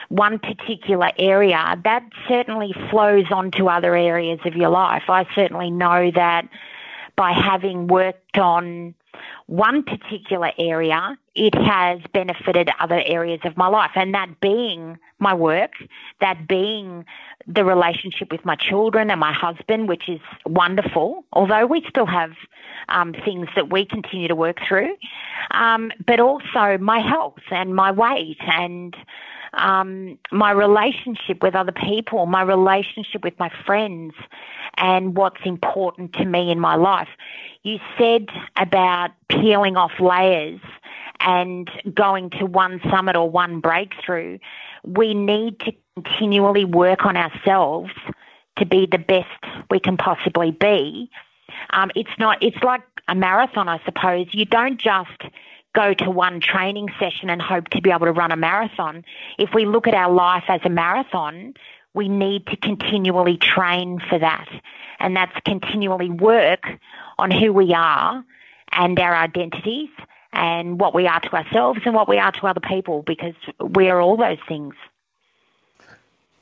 one 0.07 0.39
particular 0.39 1.12
area, 1.19 1.75
that 1.83 2.03
certainly 2.29 2.74
flows 2.89 3.25
onto 3.29 3.67
other 3.67 3.93
areas 3.93 4.39
of 4.45 4.55
your 4.55 4.69
life. 4.69 5.03
I 5.09 5.27
certainly 5.36 5.69
know 5.69 6.12
that 6.12 6.47
by 7.17 7.31
having 7.31 7.88
worked 7.88 8.38
on 8.38 8.95
one 9.47 9.83
particular 9.83 10.51
area, 10.59 11.17
it 11.36 11.55
has 11.55 12.00
benefited 12.13 12.69
other 12.79 13.01
areas 13.05 13.39
of 13.43 13.57
my 13.57 13.67
life. 13.67 13.91
And 13.95 14.13
that 14.13 14.39
being 14.39 14.97
my 15.19 15.33
work, 15.33 15.71
that 16.21 16.47
being 16.47 17.05
the 17.47 17.65
relationship 17.65 18.31
with 18.31 18.45
my 18.45 18.55
children 18.55 19.09
and 19.09 19.19
my 19.19 19.33
husband, 19.33 19.88
which 19.88 20.07
is 20.07 20.19
wonderful, 20.45 21.25
although 21.33 21.65
we 21.65 21.83
still 21.89 22.05
have 22.05 22.31
um, 22.89 23.13
things 23.25 23.47
that 23.55 23.71
we 23.71 23.86
continue 23.86 24.27
to 24.27 24.36
work 24.36 24.59
through, 24.67 24.95
um, 25.51 25.91
but 26.05 26.19
also 26.19 26.77
my 26.79 27.00
health 27.00 27.41
and 27.50 27.75
my 27.75 27.91
weight 27.91 28.38
and 28.41 28.95
um, 29.53 30.17
my 30.31 30.51
relationship 30.51 31.41
with 31.41 31.55
other 31.55 31.71
people, 31.71 32.25
my 32.25 32.41
relationship 32.41 33.23
with 33.23 33.37
my 33.39 33.51
friends, 33.65 34.13
and 34.77 35.15
what's 35.15 35.41
important 35.45 36.13
to 36.13 36.25
me 36.25 36.51
in 36.51 36.59
my 36.59 36.75
life. 36.75 37.09
You 37.63 37.79
said 37.97 38.27
about 38.55 39.11
peeling 39.29 39.75
off 39.77 39.99
layers 39.99 40.61
and 41.19 41.69
going 41.93 42.29
to 42.31 42.45
one 42.45 42.79
summit 42.89 43.15
or 43.15 43.29
one 43.29 43.59
breakthrough. 43.59 44.37
We 44.85 45.13
need 45.13 45.59
to 45.61 45.73
continually 45.95 46.65
work 46.65 47.05
on 47.05 47.17
ourselves 47.17 47.91
to 48.57 48.65
be 48.65 48.87
the 48.89 48.99
best 48.99 49.27
we 49.69 49.79
can 49.79 49.97
possibly 49.97 50.51
be. 50.51 51.09
Um, 51.71 51.91
it's 51.95 52.09
not. 52.19 52.41
It's 52.41 52.61
like 52.63 52.81
a 53.07 53.15
marathon, 53.15 53.67
I 53.67 53.81
suppose. 53.85 54.27
You 54.31 54.45
don't 54.45 54.79
just 54.79 55.21
go 55.77 55.93
to 55.93 56.10
one 56.10 56.41
training 56.41 56.89
session 57.00 57.29
and 57.29 57.39
hope 57.39 57.69
to 57.69 57.81
be 57.81 57.91
able 57.91 58.07
to 58.07 58.12
run 58.12 58.31
a 58.31 58.36
marathon. 58.36 59.05
If 59.38 59.51
we 59.53 59.65
look 59.65 59.88
at 59.88 59.93
our 59.93 60.12
life 60.12 60.46
as 60.48 60.62
a 60.65 60.69
marathon, 60.69 61.53
we 61.93 62.10
need 62.10 62.48
to 62.48 62.57
continually 62.57 63.38
train 63.38 64.00
for 64.10 64.17
that. 64.17 64.48
And 65.00 65.15
that's 65.15 65.38
continually 65.46 66.10
work 66.10 66.65
on 67.19 67.29
who 67.29 67.53
we 67.53 67.74
are 67.75 68.25
and 68.72 69.00
our 69.00 69.15
identities 69.15 69.89
and 70.34 70.79
what 70.79 70.96
we 70.96 71.05
are 71.05 71.19
to 71.19 71.36
ourselves 71.36 71.81
and 71.86 71.93
what 71.93 72.10
we 72.10 72.17
are 72.17 72.31
to 72.31 72.48
other 72.48 72.60
people 72.60 73.03
because 73.03 73.36
we 73.60 73.89
are 73.89 74.01
all 74.01 74.17
those 74.17 74.39
things. 74.48 74.74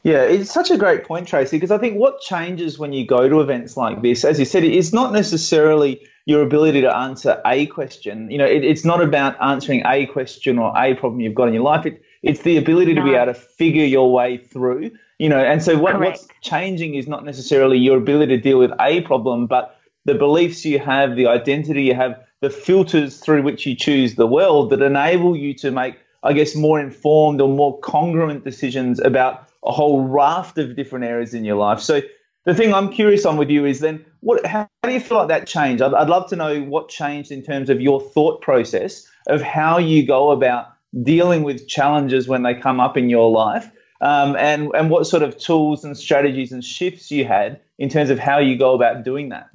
Yeah, 0.06 0.22
it's 0.22 0.54
such 0.54 0.70
a 0.70 0.78
great 0.78 1.04
point, 1.04 1.28
Tracy, 1.28 1.58
because 1.58 1.72
I 1.72 1.80
think 1.80 1.98
what 1.98 2.22
changes 2.22 2.78
when 2.78 2.94
you 2.94 3.08
go 3.08 3.28
to 3.28 3.42
events 3.42 3.76
like 3.76 4.04
this, 4.04 4.24
as 4.24 4.38
you 4.38 4.46
said, 4.46 4.64
it's 4.64 4.94
not 4.94 5.12
necessarily 5.12 6.08
your 6.28 6.44
ability 6.44 6.82
to 6.82 6.96
answer 6.96 7.42
a 7.44 7.66
question. 7.66 8.30
You 8.30 8.38
know, 8.38 8.46
it, 8.46 8.64
it's 8.64 8.86
not 8.86 9.02
about 9.02 9.36
answering 9.42 9.82
a 9.84 10.06
question 10.06 10.60
or 10.60 10.72
a 10.78 10.94
problem 10.94 11.22
you've 11.22 11.34
got 11.34 11.48
in 11.48 11.56
your 11.56 11.64
life. 11.64 11.88
It, 11.88 12.04
it's 12.22 12.44
the 12.44 12.58
ability 12.58 12.94
no. 12.94 13.02
to 13.02 13.10
be 13.10 13.16
able 13.16 13.34
to 13.34 13.40
figure 13.40 13.84
your 13.84 14.14
way 14.14 14.38
through. 14.38 14.92
You 15.18 15.30
know, 15.30 15.40
and 15.40 15.64
so 15.64 15.76
what, 15.76 16.00
what's 16.00 16.28
changing 16.40 16.94
is 16.94 17.08
not 17.08 17.26
necessarily 17.26 17.80
your 17.80 17.98
ability 17.98 18.38
to 18.38 18.42
deal 18.44 18.60
with 18.60 18.74
a 18.80 19.02
problem, 19.02 19.48
but 19.48 19.76
the 20.06 20.14
beliefs 20.14 20.64
you 20.66 20.78
have, 20.78 21.16
the 21.16 21.26
identity 21.26 21.82
you 21.82 21.96
have, 21.96 22.24
the 22.42 22.52
filters 22.52 23.18
through 23.18 23.42
which 23.42 23.66
you 23.66 23.76
choose 23.76 24.14
the 24.14 24.28
world 24.28 24.70
that 24.70 24.84
enable 24.84 25.36
you 25.36 25.56
to 25.56 25.72
make, 25.72 25.96
I 26.22 26.34
guess, 26.34 26.56
more 26.56 26.80
informed 26.80 27.42
or 27.42 27.50
more 27.50 27.80
congruent 27.80 28.44
decisions 28.44 29.00
about 29.00 29.50
a 29.66 29.72
whole 29.72 30.08
raft 30.08 30.58
of 30.58 30.76
different 30.76 31.06
areas 31.06 31.34
in 31.34 31.46
your 31.46 31.58
life. 31.58 31.80
So 31.80 32.02
the 32.46 32.54
thing 32.54 32.74
I'm 32.74 32.92
curious 32.92 33.26
on 33.26 33.38
with 33.38 33.50
you 33.50 33.66
is 33.66 33.80
then 33.80 34.06
what 34.22 34.46
how, 34.46 34.70
do 34.84 34.92
you 34.92 35.00
feel 35.00 35.18
like 35.18 35.28
that 35.30 35.48
changed? 35.48 35.82
I'd, 35.82 35.94
I'd 35.94 36.10
love 36.10 36.30
to 36.30 36.36
know 36.36 36.62
what 36.62 36.90
changed 36.90 37.32
in 37.32 37.42
terms 37.42 37.70
of 37.70 37.82
your 37.82 38.00
thought 38.00 38.42
process 38.42 39.08
of 39.28 39.42
how 39.42 39.78
you 39.78 40.06
go 40.06 40.32
about 40.32 40.68
dealing 41.04 41.44
with 41.44 41.68
challenges 41.68 42.28
when 42.28 42.44
they 42.44 42.54
come 42.54 42.80
up 42.80 42.96
in 42.98 43.10
your 43.10 43.30
life. 43.32 43.70
Um, 44.02 44.36
and 44.36 44.72
and 44.76 44.90
what 44.90 45.08
sort 45.08 45.24
of 45.24 45.38
tools 45.38 45.86
and 45.86 45.98
strategies 45.98 46.52
and 46.52 46.64
shifts 46.64 47.12
you 47.12 47.26
had 47.26 47.62
in 47.80 47.90
terms 47.90 48.10
of 48.10 48.20
how 48.20 48.40
you 48.40 48.58
go 48.58 48.74
about 48.74 49.04
doing 49.04 49.30
that. 49.30 49.50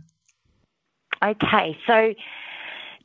Okay, 1.23 1.76
so 1.87 2.14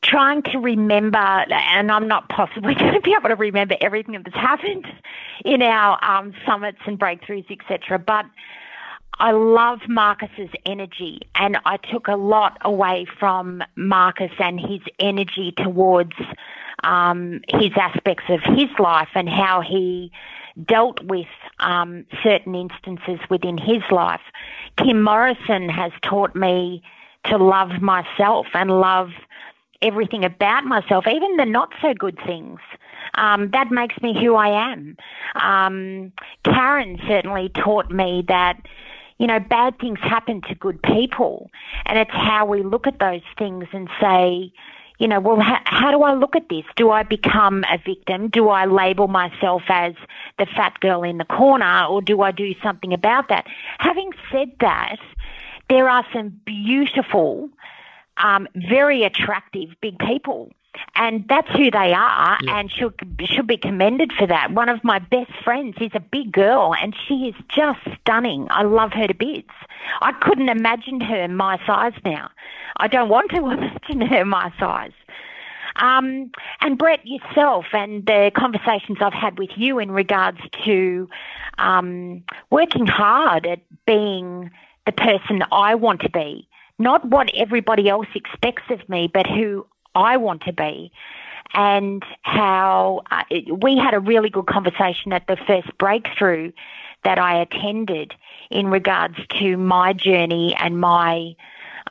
trying 0.06 0.42
to 0.42 0.58
remember, 0.58 1.18
and 1.18 1.90
I'm 1.90 2.08
not 2.08 2.28
possibly 2.28 2.74
going 2.78 2.94
to 2.94 3.00
be 3.00 3.14
able 3.18 3.28
to 3.28 3.36
remember 3.36 3.76
everything 3.80 4.20
that's 4.22 4.36
happened 4.36 4.86
in 5.44 5.62
our 5.62 6.02
um, 6.04 6.32
summits 6.46 6.78
and 6.86 6.98
breakthroughs, 6.98 7.50
etc. 7.50 7.98
But 7.98 8.26
I 9.18 9.32
love 9.32 9.80
Marcus's 9.88 10.50
energy, 10.64 11.20
and 11.34 11.58
I 11.64 11.78
took 11.78 12.08
a 12.08 12.16
lot 12.16 12.58
away 12.60 13.06
from 13.18 13.62
Marcus 13.74 14.32
and 14.38 14.60
his 14.60 14.80
energy 14.98 15.52
towards 15.56 16.12
um, 16.84 17.40
his 17.48 17.70
aspects 17.76 18.24
of 18.28 18.40
his 18.42 18.68
life 18.78 19.08
and 19.14 19.28
how 19.28 19.62
he 19.62 20.12
dealt 20.64 21.02
with 21.02 21.26
um, 21.58 22.04
certain 22.22 22.54
instances 22.54 23.18
within 23.30 23.58
his 23.58 23.82
life. 23.90 24.20
Kim 24.76 25.02
Morrison 25.02 25.68
has 25.68 25.92
taught 26.02 26.34
me 26.34 26.82
to 27.24 27.38
love 27.38 27.80
myself 27.80 28.46
and 28.54 28.70
love 28.70 29.10
everything 29.82 30.24
about 30.24 30.64
myself, 30.64 31.06
even 31.06 31.36
the 31.36 31.44
not 31.44 31.72
so 31.80 31.94
good 31.94 32.18
things. 32.26 32.60
Um, 33.14 33.50
that 33.50 33.70
makes 33.70 34.00
me 34.02 34.18
who 34.18 34.34
I 34.34 34.72
am. 34.72 34.96
Um, 35.34 36.12
Karen 36.44 37.00
certainly 37.06 37.48
taught 37.50 37.90
me 37.90 38.24
that, 38.28 38.60
you 39.18 39.26
know, 39.26 39.40
bad 39.40 39.78
things 39.78 39.98
happen 40.00 40.42
to 40.42 40.54
good 40.54 40.82
people, 40.82 41.50
and 41.86 41.98
it's 41.98 42.10
how 42.10 42.44
we 42.44 42.62
look 42.62 42.86
at 42.86 42.98
those 42.98 43.22
things 43.38 43.66
and 43.72 43.88
say, 44.00 44.52
you 44.98 45.06
know, 45.06 45.20
well, 45.20 45.40
how, 45.40 45.60
how 45.64 45.90
do 45.90 46.02
I 46.02 46.14
look 46.14 46.36
at 46.36 46.48
this? 46.48 46.64
Do 46.76 46.90
I 46.90 47.02
become 47.02 47.64
a 47.70 47.78
victim? 47.78 48.28
Do 48.28 48.48
I 48.48 48.64
label 48.64 49.08
myself 49.08 49.62
as 49.68 49.94
the 50.38 50.46
fat 50.46 50.80
girl 50.80 51.02
in 51.02 51.18
the 51.18 51.24
corner, 51.24 51.84
or 51.84 52.00
do 52.00 52.22
I 52.22 52.32
do 52.32 52.54
something 52.62 52.92
about 52.92 53.28
that? 53.28 53.46
Having 53.78 54.12
said 54.32 54.52
that, 54.60 54.96
there 55.68 55.88
are 55.88 56.06
some 56.12 56.40
beautiful, 56.44 57.50
um, 58.16 58.48
very 58.54 59.04
attractive 59.04 59.70
big 59.80 59.98
people 59.98 60.50
and 60.94 61.24
that's 61.28 61.48
who 61.50 61.70
they 61.70 61.92
are, 61.92 62.38
yeah. 62.42 62.58
and 62.58 62.70
should 62.70 62.94
should 63.24 63.46
be 63.46 63.56
commended 63.56 64.12
for 64.12 64.26
that. 64.26 64.52
One 64.52 64.68
of 64.68 64.82
my 64.84 64.98
best 64.98 65.32
friends 65.44 65.76
is 65.80 65.90
a 65.94 66.00
big 66.00 66.32
girl, 66.32 66.74
and 66.74 66.94
she 67.06 67.28
is 67.28 67.34
just 67.48 67.80
stunning. 68.00 68.46
I 68.50 68.62
love 68.62 68.92
her 68.92 69.06
to 69.06 69.14
bits. 69.14 69.52
I 70.00 70.12
couldn't 70.12 70.48
imagine 70.48 71.00
her 71.00 71.28
my 71.28 71.58
size 71.66 71.94
now. 72.04 72.30
I 72.76 72.88
don't 72.88 73.08
want 73.08 73.30
to 73.30 73.36
imagine 73.50 74.00
her 74.02 74.24
my 74.24 74.52
size. 74.58 74.92
Um, 75.76 76.30
and 76.62 76.78
Brett, 76.78 77.06
yourself, 77.06 77.66
and 77.72 78.06
the 78.06 78.30
conversations 78.34 78.98
I've 79.00 79.12
had 79.12 79.38
with 79.38 79.50
you 79.56 79.78
in 79.78 79.90
regards 79.90 80.38
to 80.64 81.08
um, 81.58 82.24
working 82.50 82.86
hard 82.86 83.46
at 83.46 83.60
being 83.86 84.50
the 84.86 84.92
person 84.92 85.42
I 85.52 85.74
want 85.74 86.00
to 86.00 86.10
be, 86.10 86.48
not 86.78 87.04
what 87.04 87.30
everybody 87.34 87.88
else 87.88 88.08
expects 88.14 88.64
of 88.70 88.86
me, 88.88 89.10
but 89.12 89.26
who 89.26 89.66
I 89.94 90.16
want 90.16 90.42
to 90.42 90.52
be. 90.52 90.92
And 91.54 92.02
how 92.22 93.02
uh, 93.10 93.22
we 93.60 93.78
had 93.78 93.94
a 93.94 94.00
really 94.00 94.28
good 94.28 94.46
conversation 94.46 95.12
at 95.12 95.26
the 95.26 95.36
first 95.46 95.68
breakthrough 95.78 96.52
that 97.04 97.18
I 97.18 97.40
attended 97.40 98.14
in 98.50 98.66
regards 98.66 99.16
to 99.38 99.56
my 99.56 99.92
journey 99.92 100.56
and 100.58 100.80
my 100.80 101.36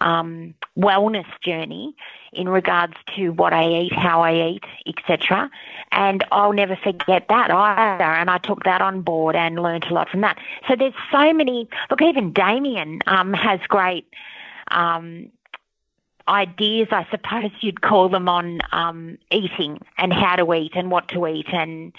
um, 0.01 0.53
wellness 0.77 1.25
journey 1.41 1.95
in 2.33 2.49
regards 2.49 2.95
to 3.15 3.29
what 3.29 3.53
I 3.53 3.65
eat, 3.65 3.93
how 3.93 4.21
I 4.21 4.49
eat, 4.49 4.65
etc. 4.85 5.49
And 5.93 6.23
I'll 6.31 6.51
never 6.51 6.75
forget 6.75 7.27
that 7.29 7.49
either. 7.49 8.03
And 8.03 8.29
I 8.29 8.37
took 8.39 8.63
that 8.65 8.81
on 8.81 9.01
board 9.01 9.37
and 9.37 9.57
learned 9.57 9.85
a 9.85 9.93
lot 9.93 10.09
from 10.09 10.21
that. 10.21 10.37
So 10.67 10.75
there's 10.75 10.93
so 11.11 11.33
many. 11.33 11.69
Look, 11.89 12.01
even 12.01 12.33
Damien 12.33 12.99
um, 13.07 13.33
has 13.33 13.61
great 13.69 14.05
um, 14.71 15.31
ideas, 16.27 16.87
I 16.91 17.05
suppose 17.11 17.51
you'd 17.61 17.81
call 17.81 18.09
them, 18.09 18.27
on 18.27 18.59
um, 18.71 19.17
eating 19.31 19.79
and 19.97 20.13
how 20.13 20.35
to 20.35 20.53
eat 20.53 20.71
and 20.75 20.89
what 20.89 21.07
to 21.09 21.27
eat. 21.27 21.47
And 21.51 21.93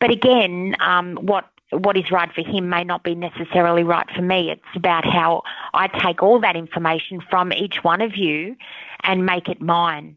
but 0.00 0.10
again, 0.10 0.76
um, 0.80 1.16
what 1.16 1.46
what 1.70 1.96
is 1.96 2.10
right 2.10 2.32
for 2.32 2.42
him 2.42 2.70
may 2.70 2.82
not 2.84 3.02
be 3.02 3.14
necessarily 3.14 3.82
right 3.82 4.06
for 4.14 4.22
me. 4.22 4.50
It's 4.50 4.76
about 4.76 5.04
how 5.04 5.42
I 5.74 5.88
take 5.88 6.22
all 6.22 6.40
that 6.40 6.56
information 6.56 7.20
from 7.28 7.52
each 7.52 7.82
one 7.82 8.00
of 8.00 8.16
you 8.16 8.56
and 9.02 9.26
make 9.26 9.48
it 9.48 9.60
mine. 9.60 10.16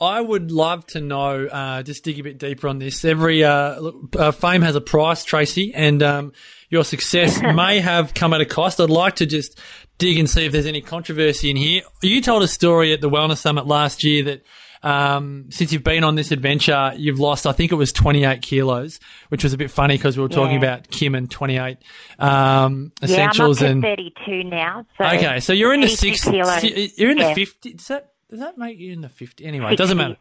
I 0.00 0.20
would 0.20 0.50
love 0.50 0.84
to 0.88 1.00
know, 1.00 1.46
uh, 1.46 1.82
just 1.84 2.02
dig 2.02 2.18
a 2.18 2.24
bit 2.24 2.38
deeper 2.38 2.66
on 2.66 2.78
this. 2.78 3.04
Every 3.04 3.44
uh, 3.44 3.92
uh, 4.18 4.32
fame 4.32 4.62
has 4.62 4.74
a 4.74 4.80
price, 4.80 5.24
Tracy, 5.24 5.72
and 5.72 6.02
um, 6.02 6.32
your 6.68 6.82
success 6.82 7.40
may 7.54 7.78
have 7.78 8.12
come 8.12 8.32
at 8.34 8.40
a 8.40 8.44
cost. 8.44 8.80
I'd 8.80 8.90
like 8.90 9.16
to 9.16 9.26
just 9.26 9.60
dig 9.98 10.18
and 10.18 10.28
see 10.28 10.44
if 10.44 10.52
there's 10.52 10.66
any 10.66 10.80
controversy 10.80 11.50
in 11.50 11.56
here. 11.56 11.82
You 12.02 12.20
told 12.20 12.42
a 12.42 12.48
story 12.48 12.92
at 12.92 13.00
the 13.00 13.10
Wellness 13.10 13.38
Summit 13.38 13.66
last 13.66 14.04
year 14.04 14.24
that 14.24 14.42
um, 14.84 15.46
since 15.50 15.72
you've 15.72 15.82
been 15.82 16.04
on 16.04 16.14
this 16.14 16.30
adventure, 16.30 16.92
you've 16.96 17.18
lost, 17.18 17.46
I 17.46 17.52
think 17.52 17.72
it 17.72 17.76
was 17.76 17.90
28 17.90 18.42
kilos, 18.42 19.00
which 19.30 19.42
was 19.42 19.54
a 19.54 19.56
bit 19.56 19.70
funny 19.70 19.96
because 19.96 20.16
we 20.16 20.22
were 20.22 20.28
talking 20.28 20.60
yeah. 20.62 20.74
about 20.74 20.90
Kim 20.90 21.14
and 21.14 21.30
28 21.30 21.78
um, 22.18 22.92
essentials. 23.02 23.62
Yeah, 23.62 23.68
I'm 23.68 23.78
up 23.78 23.82
to 23.82 23.88
and 23.88 23.98
32 23.98 24.44
now. 24.44 24.86
So 24.98 25.04
okay, 25.06 25.40
so 25.40 25.52
you're 25.54 25.72
in 25.72 25.80
the 25.80 25.86
60s. 25.86 26.92
You're 26.98 27.10
in 27.10 27.18
yeah. 27.18 27.28
the 27.28 27.34
50. 27.34 27.72
Does 27.72 27.88
that 27.88 28.10
does 28.30 28.40
that 28.40 28.58
make 28.58 28.78
you 28.78 28.92
in 28.92 29.00
the 29.00 29.08
50? 29.08 29.44
Anyway, 29.44 29.72
it 29.72 29.76
doesn't 29.76 29.96
matter. 29.96 30.16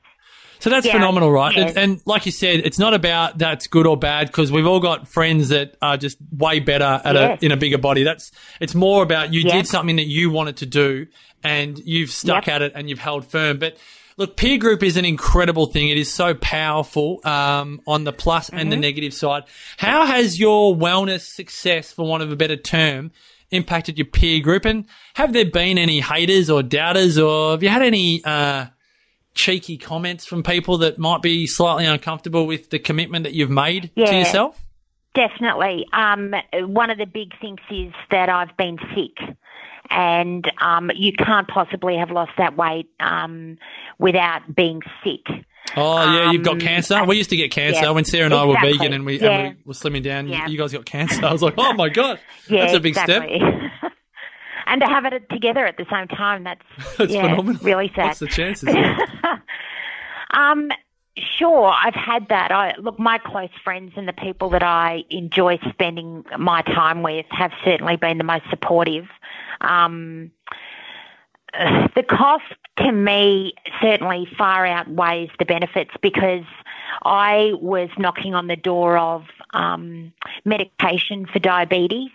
So 0.63 0.69
that's 0.69 0.85
yeah, 0.85 0.93
phenomenal, 0.93 1.29
right? 1.29 1.57
Yeah. 1.57 1.73
And 1.75 2.01
like 2.05 2.25
you 2.25 2.31
said, 2.31 2.61
it's 2.61 2.79
not 2.79 2.93
about 2.93 3.37
that's 3.37 3.67
good 3.67 3.85
or 3.85 3.97
bad 3.97 4.27
because 4.27 4.49
we've 4.49 4.65
all 4.65 4.79
got 4.79 5.09
friends 5.09 5.49
that 5.49 5.75
are 5.81 5.97
just 5.97 6.17
way 6.31 6.61
better 6.61 7.01
at 7.03 7.15
yes. 7.15 7.41
a 7.41 7.45
in 7.45 7.51
a 7.51 7.57
bigger 7.57 7.77
body. 7.77 8.03
That's 8.03 8.31
it's 8.61 8.73
more 8.73 9.03
about 9.03 9.33
you 9.33 9.43
did 9.43 9.67
something 9.67 9.97
that 9.97 10.07
you 10.07 10.29
wanted 10.29 10.55
to 10.57 10.65
do 10.65 11.07
and 11.43 11.77
you've 11.79 12.11
stuck 12.11 12.47
yep. 12.47 12.55
at 12.55 12.61
it 12.61 12.71
and 12.75 12.89
you've 12.89 12.99
held 12.99 13.27
firm. 13.27 13.59
But 13.59 13.75
Look, 14.15 14.37
peer 14.37 14.57
group 14.57 14.83
is 14.83 14.95
an 14.95 15.03
incredible 15.03 15.65
thing. 15.65 15.89
It 15.89 15.97
is 15.97 16.09
so 16.09 16.33
powerful 16.35 17.19
um, 17.25 17.81
on 17.85 18.05
the 18.05 18.13
plus 18.13 18.47
and 18.47 18.59
mm-hmm. 18.59 18.69
the 18.69 18.77
negative 18.77 19.13
side. 19.13 19.43
How 19.75 20.05
has 20.05 20.39
your 20.39 20.73
wellness 20.73 21.21
success, 21.21 21.91
for 21.91 22.05
want 22.05 22.23
of 22.23 22.31
a 22.31 22.35
better 22.37 22.55
term, 22.55 23.11
impacted 23.49 23.97
your 23.97 24.05
peer 24.05 24.39
group? 24.39 24.65
And 24.65 24.85
have 25.15 25.33
there 25.33 25.49
been 25.49 25.77
any 25.79 25.99
haters 25.99 26.49
or 26.49 26.61
doubters, 26.61 27.17
or 27.17 27.51
have 27.51 27.63
you 27.63 27.69
had 27.69 27.81
any 27.81 28.23
uh, 28.23 28.67
cheeky 29.33 29.77
comments 29.77 30.25
from 30.25 30.43
people 30.43 30.77
that 30.79 30.97
might 30.97 31.21
be 31.21 31.47
slightly 31.47 31.85
uncomfortable 31.85 32.45
with 32.45 32.69
the 32.69 32.79
commitment 32.79 33.23
that 33.23 33.33
you've 33.33 33.49
made 33.49 33.91
yeah, 33.95 34.05
to 34.05 34.17
yourself? 34.17 34.63
Definitely. 35.15 35.85
Um, 35.93 36.33
one 36.53 36.89
of 36.89 36.97
the 36.97 37.05
big 37.05 37.37
things 37.39 37.59
is 37.69 37.93
that 38.09 38.29
I've 38.29 38.55
been 38.57 38.77
sick 38.95 39.35
and 39.89 40.49
um, 40.59 40.91
you 40.95 41.13
can't 41.13 41.47
possibly 41.47 41.97
have 41.97 42.09
lost 42.09 42.31
that 42.37 42.57
weight 42.57 42.89
um, 42.99 43.57
without 43.99 44.55
being 44.55 44.81
sick. 45.03 45.45
Oh 45.75 46.03
yeah, 46.03 46.31
you've 46.31 46.43
got 46.43 46.55
um, 46.55 46.59
cancer. 46.59 47.03
We 47.05 47.17
used 47.17 47.29
to 47.29 47.35
get 47.35 47.51
cancer 47.51 47.83
yeah, 47.83 47.89
when 47.91 48.05
Sarah 48.05 48.25
and 48.25 48.33
exactly. 48.33 48.55
I 48.57 48.71
were 48.71 48.73
vegan 48.73 48.93
and 48.93 49.05
we, 49.05 49.19
yeah. 49.19 49.29
and 49.29 49.57
we 49.57 49.63
were 49.65 49.73
slimming 49.73 50.03
down. 50.03 50.27
Yeah. 50.27 50.47
You 50.47 50.57
guys 50.57 50.73
got 50.73 50.85
cancer. 50.85 51.25
I 51.25 51.31
was 51.31 51.41
like, 51.41 51.55
oh 51.57 51.73
my 51.73 51.89
god, 51.89 52.19
that's 52.49 52.73
a 52.73 52.79
big 52.79 52.91
exactly. 52.91 53.37
step. 53.37 53.71
And 54.73 54.81
to 54.81 54.87
have 54.87 55.05
it 55.05 55.29
together 55.29 55.65
at 55.67 55.77
the 55.77 55.85
same 55.91 56.07
time, 56.07 56.43
that's, 56.43 56.65
that's 56.97 57.13
phenomenal. 57.13 57.53
Really 57.61 57.91
sad. 57.95 58.07
What's 58.07 58.19
the 58.19 58.27
chances? 58.27 58.69
um, 60.31 60.69
Sure, 61.15 61.67
I've 61.67 61.93
had 61.93 62.29
that. 62.29 62.51
I 62.51 62.73
look, 62.79 62.97
my 62.97 63.19
close 63.19 63.51
friends 63.63 63.91
and 63.95 64.07
the 64.07 64.13
people 64.13 64.49
that 64.49 64.63
I 64.63 65.03
enjoy 65.11 65.59
spending 65.69 66.25
my 66.39 66.63
time 66.63 67.03
with 67.03 67.27
have 67.29 67.51
certainly 67.63 67.97
been 67.97 68.17
the 68.17 68.23
most 68.23 68.45
supportive. 68.49 69.05
Um, 69.61 70.31
the 71.53 72.03
cost 72.09 72.45
to 72.77 72.91
me 72.91 73.53
certainly 73.79 74.27
far 74.35 74.65
outweighs 74.65 75.29
the 75.37 75.45
benefits 75.45 75.91
because 76.01 76.45
I 77.03 77.51
was 77.61 77.89
knocking 77.99 78.33
on 78.33 78.47
the 78.47 78.55
door 78.55 78.97
of 78.97 79.25
um, 79.53 80.13
medication 80.45 81.27
for 81.27 81.37
diabetes. 81.37 82.09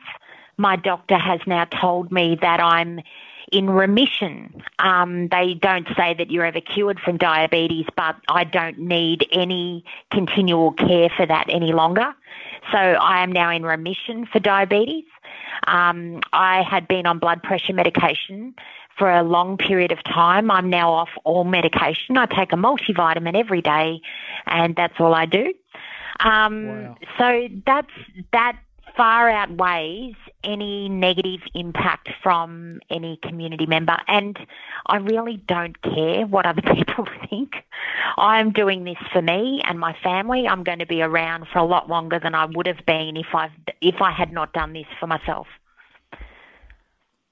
My 0.58 0.76
doctor 0.76 1.16
has 1.16 1.40
now 1.46 1.64
told 1.64 2.12
me 2.12 2.36
that 2.40 2.60
I'm 2.60 3.00
in 3.52 3.70
remission. 3.70 4.62
Um, 4.78 5.28
they 5.28 5.54
don't 5.54 5.86
say 5.96 6.14
that 6.14 6.30
you're 6.30 6.44
ever 6.44 6.60
cured 6.60 7.00
from 7.00 7.16
diabetes, 7.16 7.86
but 7.96 8.16
I 8.28 8.44
don't 8.44 8.78
need 8.78 9.26
any 9.32 9.84
continual 10.10 10.72
care 10.72 11.08
for 11.16 11.24
that 11.26 11.46
any 11.48 11.72
longer. 11.72 12.14
So 12.70 12.78
I 12.78 13.22
am 13.22 13.32
now 13.32 13.50
in 13.50 13.62
remission 13.62 14.26
for 14.26 14.38
diabetes. 14.38 15.04
Um, 15.66 16.20
I 16.32 16.62
had 16.62 16.86
been 16.88 17.06
on 17.06 17.18
blood 17.18 17.42
pressure 17.42 17.72
medication 17.72 18.54
for 18.98 19.10
a 19.10 19.22
long 19.22 19.56
period 19.56 19.92
of 19.92 20.02
time. 20.04 20.50
I'm 20.50 20.68
now 20.68 20.90
off 20.90 21.10
all 21.24 21.44
medication. 21.44 22.16
I 22.16 22.26
take 22.26 22.52
a 22.52 22.56
multivitamin 22.56 23.34
every 23.34 23.62
day, 23.62 24.00
and 24.46 24.74
that's 24.76 24.94
all 24.98 25.14
I 25.14 25.24
do. 25.24 25.54
Um, 26.20 26.66
wow. 26.66 26.96
So 27.16 27.48
that's 27.64 27.92
that 28.32 28.58
far 28.98 29.30
outweighs 29.30 30.16
any 30.42 30.88
negative 30.88 31.40
impact 31.54 32.10
from 32.20 32.80
any 32.90 33.16
community 33.22 33.64
member. 33.64 33.96
And 34.08 34.36
I 34.86 34.96
really 34.96 35.36
don't 35.36 35.80
care 35.80 36.26
what 36.26 36.44
other 36.46 36.62
people 36.74 37.06
think. 37.30 37.54
I'm 38.18 38.50
doing 38.50 38.82
this 38.82 38.98
for 39.12 39.22
me 39.22 39.62
and 39.64 39.78
my 39.78 39.96
family. 40.02 40.48
I'm 40.48 40.64
going 40.64 40.80
to 40.80 40.86
be 40.86 41.00
around 41.00 41.46
for 41.52 41.60
a 41.60 41.64
lot 41.64 41.88
longer 41.88 42.18
than 42.18 42.34
I 42.34 42.46
would 42.46 42.66
have 42.66 42.84
been 42.84 43.16
if 43.16 43.28
I 43.32 43.50
if 43.80 44.02
I 44.02 44.10
had 44.10 44.32
not 44.32 44.52
done 44.52 44.72
this 44.72 44.86
for 44.98 45.06
myself. 45.06 45.46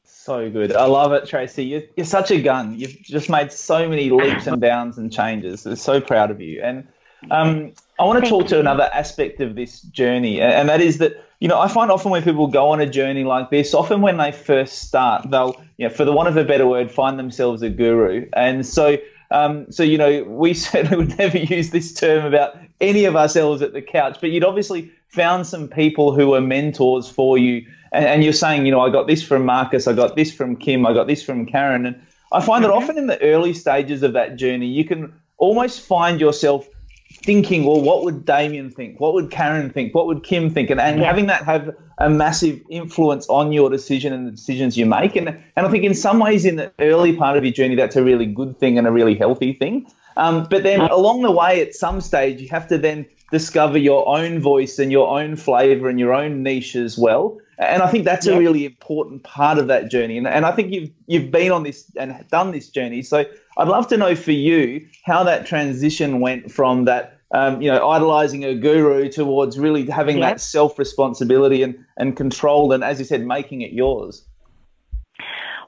So 0.04 0.48
good. 0.50 0.72
I 0.72 0.86
love 0.86 1.12
it, 1.12 1.28
Tracy. 1.28 1.64
You're, 1.64 1.82
you're 1.96 2.06
such 2.06 2.30
a 2.30 2.40
gun. 2.40 2.78
You've 2.78 3.00
just 3.02 3.28
made 3.28 3.52
so 3.52 3.88
many 3.88 4.10
leaps 4.10 4.46
and 4.46 4.60
bounds 4.60 4.98
and 4.98 5.12
changes. 5.12 5.66
I'm 5.66 5.76
so 5.76 6.00
proud 6.00 6.30
of 6.30 6.40
you. 6.40 6.62
And 6.62 6.86
um, 7.30 7.72
I 7.98 8.04
want 8.04 8.22
to 8.22 8.28
talk 8.28 8.46
to 8.48 8.60
another 8.60 8.90
aspect 8.92 9.40
of 9.40 9.54
this 9.54 9.80
journey, 9.80 10.40
and 10.40 10.68
that 10.68 10.80
is 10.80 10.98
that 10.98 11.16
you 11.40 11.48
know, 11.48 11.60
I 11.60 11.68
find 11.68 11.90
often 11.90 12.10
when 12.10 12.22
people 12.22 12.46
go 12.46 12.70
on 12.70 12.80
a 12.80 12.88
journey 12.88 13.24
like 13.24 13.50
this, 13.50 13.74
often 13.74 14.00
when 14.00 14.16
they 14.16 14.32
first 14.32 14.80
start, 14.80 15.30
they'll, 15.30 15.54
you 15.76 15.86
know, 15.86 15.94
for 15.94 16.04
the 16.04 16.12
want 16.12 16.28
of 16.28 16.36
a 16.36 16.44
better 16.44 16.66
word, 16.66 16.90
find 16.90 17.18
themselves 17.18 17.60
a 17.62 17.68
guru. 17.68 18.26
And 18.32 18.64
so, 18.64 18.96
um, 19.30 19.70
so 19.70 19.82
you 19.82 19.98
know, 19.98 20.24
we 20.24 20.54
certainly 20.54 20.96
would 20.96 21.18
never 21.18 21.38
use 21.38 21.70
this 21.70 21.92
term 21.92 22.24
about 22.24 22.56
any 22.80 23.04
of 23.04 23.16
ourselves 23.16 23.60
at 23.62 23.72
the 23.72 23.82
couch, 23.82 24.18
but 24.20 24.30
you'd 24.30 24.44
obviously 24.44 24.90
found 25.08 25.46
some 25.46 25.68
people 25.68 26.14
who 26.14 26.28
were 26.28 26.40
mentors 26.40 27.08
for 27.08 27.36
you. 27.36 27.66
And, 27.92 28.04
and 28.06 28.24
you're 28.24 28.32
saying, 28.32 28.64
you 28.66 28.72
know, 28.72 28.80
I 28.80 28.90
got 28.90 29.06
this 29.06 29.22
from 29.22 29.44
Marcus, 29.44 29.86
I 29.86 29.92
got 29.92 30.16
this 30.16 30.32
from 30.32 30.56
Kim, 30.56 30.86
I 30.86 30.94
got 30.94 31.06
this 31.06 31.22
from 31.22 31.44
Karen. 31.44 31.84
And 31.84 32.00
I 32.32 32.40
find 32.40 32.64
that 32.64 32.68
mm-hmm. 32.68 32.82
often 32.82 32.98
in 32.98 33.08
the 33.08 33.20
early 33.22 33.52
stages 33.52 34.02
of 34.02 34.14
that 34.14 34.36
journey, 34.36 34.66
you 34.66 34.84
can 34.84 35.12
almost 35.36 35.80
find 35.80 36.18
yourself 36.18 36.66
thinking, 37.10 37.64
well, 37.64 37.80
what 37.80 38.04
would 38.04 38.24
Damien 38.24 38.70
think? 38.70 39.00
What 39.00 39.14
would 39.14 39.30
Karen 39.30 39.70
think? 39.70 39.94
What 39.94 40.06
would 40.06 40.22
Kim 40.22 40.50
think? 40.50 40.70
And, 40.70 40.80
and 40.80 41.00
yeah. 41.00 41.06
having 41.06 41.26
that 41.26 41.44
have 41.44 41.74
a 41.98 42.10
massive 42.10 42.60
influence 42.70 43.26
on 43.28 43.52
your 43.52 43.70
decision 43.70 44.12
and 44.12 44.26
the 44.26 44.30
decisions 44.30 44.76
you 44.76 44.86
make. 44.86 45.16
And, 45.16 45.28
and 45.28 45.66
I 45.66 45.70
think 45.70 45.84
in 45.84 45.94
some 45.94 46.18
ways, 46.18 46.44
in 46.44 46.56
the 46.56 46.72
early 46.78 47.16
part 47.16 47.36
of 47.36 47.44
your 47.44 47.52
journey, 47.52 47.74
that's 47.74 47.96
a 47.96 48.02
really 48.04 48.26
good 48.26 48.58
thing 48.58 48.78
and 48.78 48.86
a 48.86 48.92
really 48.92 49.14
healthy 49.14 49.52
thing. 49.54 49.86
Um, 50.16 50.46
but 50.48 50.62
then 50.62 50.80
along 50.80 51.22
the 51.22 51.30
way, 51.30 51.60
at 51.60 51.74
some 51.74 52.00
stage, 52.00 52.40
you 52.40 52.48
have 52.48 52.68
to 52.68 52.78
then 52.78 53.06
discover 53.30 53.76
your 53.76 54.08
own 54.08 54.40
voice 54.40 54.78
and 54.78 54.92
your 54.92 55.08
own 55.18 55.36
flavor 55.36 55.88
and 55.88 55.98
your 55.98 56.12
own 56.12 56.42
niche 56.42 56.76
as 56.76 56.96
well. 56.96 57.38
And 57.58 57.82
I 57.82 57.90
think 57.90 58.04
that's 58.04 58.26
a 58.26 58.38
really 58.38 58.66
important 58.66 59.22
part 59.22 59.58
of 59.58 59.68
that 59.68 59.90
journey. 59.90 60.18
And, 60.18 60.26
and 60.26 60.44
I 60.44 60.52
think 60.52 60.72
you've 60.72 60.90
you've 61.06 61.30
been 61.30 61.52
on 61.52 61.62
this 61.62 61.90
and 61.96 62.24
done 62.30 62.52
this 62.52 62.68
journey. 62.68 63.02
So 63.02 63.24
I'd 63.56 63.68
love 63.68 63.88
to 63.88 63.96
know 63.96 64.14
for 64.14 64.32
you 64.32 64.86
how 65.04 65.24
that 65.24 65.46
transition 65.46 66.20
went 66.20 66.50
from 66.50 66.84
that 66.84 67.16
um, 67.32 67.60
you 67.60 67.70
know, 67.70 67.88
idolizing 67.88 68.44
a 68.44 68.54
guru 68.54 69.08
towards 69.08 69.58
really 69.58 69.84
having 69.86 70.20
that 70.20 70.40
self 70.40 70.78
responsibility 70.78 71.62
and, 71.62 71.84
and 71.96 72.16
control, 72.16 72.72
and 72.72 72.84
as 72.84 72.98
you 72.98 73.04
said, 73.04 73.26
making 73.26 73.62
it 73.62 73.72
yours? 73.72 74.24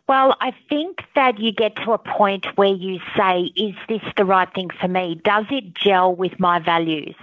Well, 0.09 0.37
I 0.41 0.53
think 0.71 1.01
that 1.15 1.39
you 1.39 1.53
get 1.53 1.77
to 1.85 1.93
a 1.93 1.99
point 1.99 2.47
where 2.57 2.73
you 2.73 2.99
say, 3.17 3.51
is 3.57 3.75
this 3.89 4.01
the 4.17 4.25
right 4.25 4.49
thing 4.55 4.71
for 4.81 4.89
me? 4.89 5.21
Does 5.23 5.45
it 5.51 5.75
gel 5.75 6.15
with 6.15 6.41
my 6.41 6.59
values? 6.61 7.17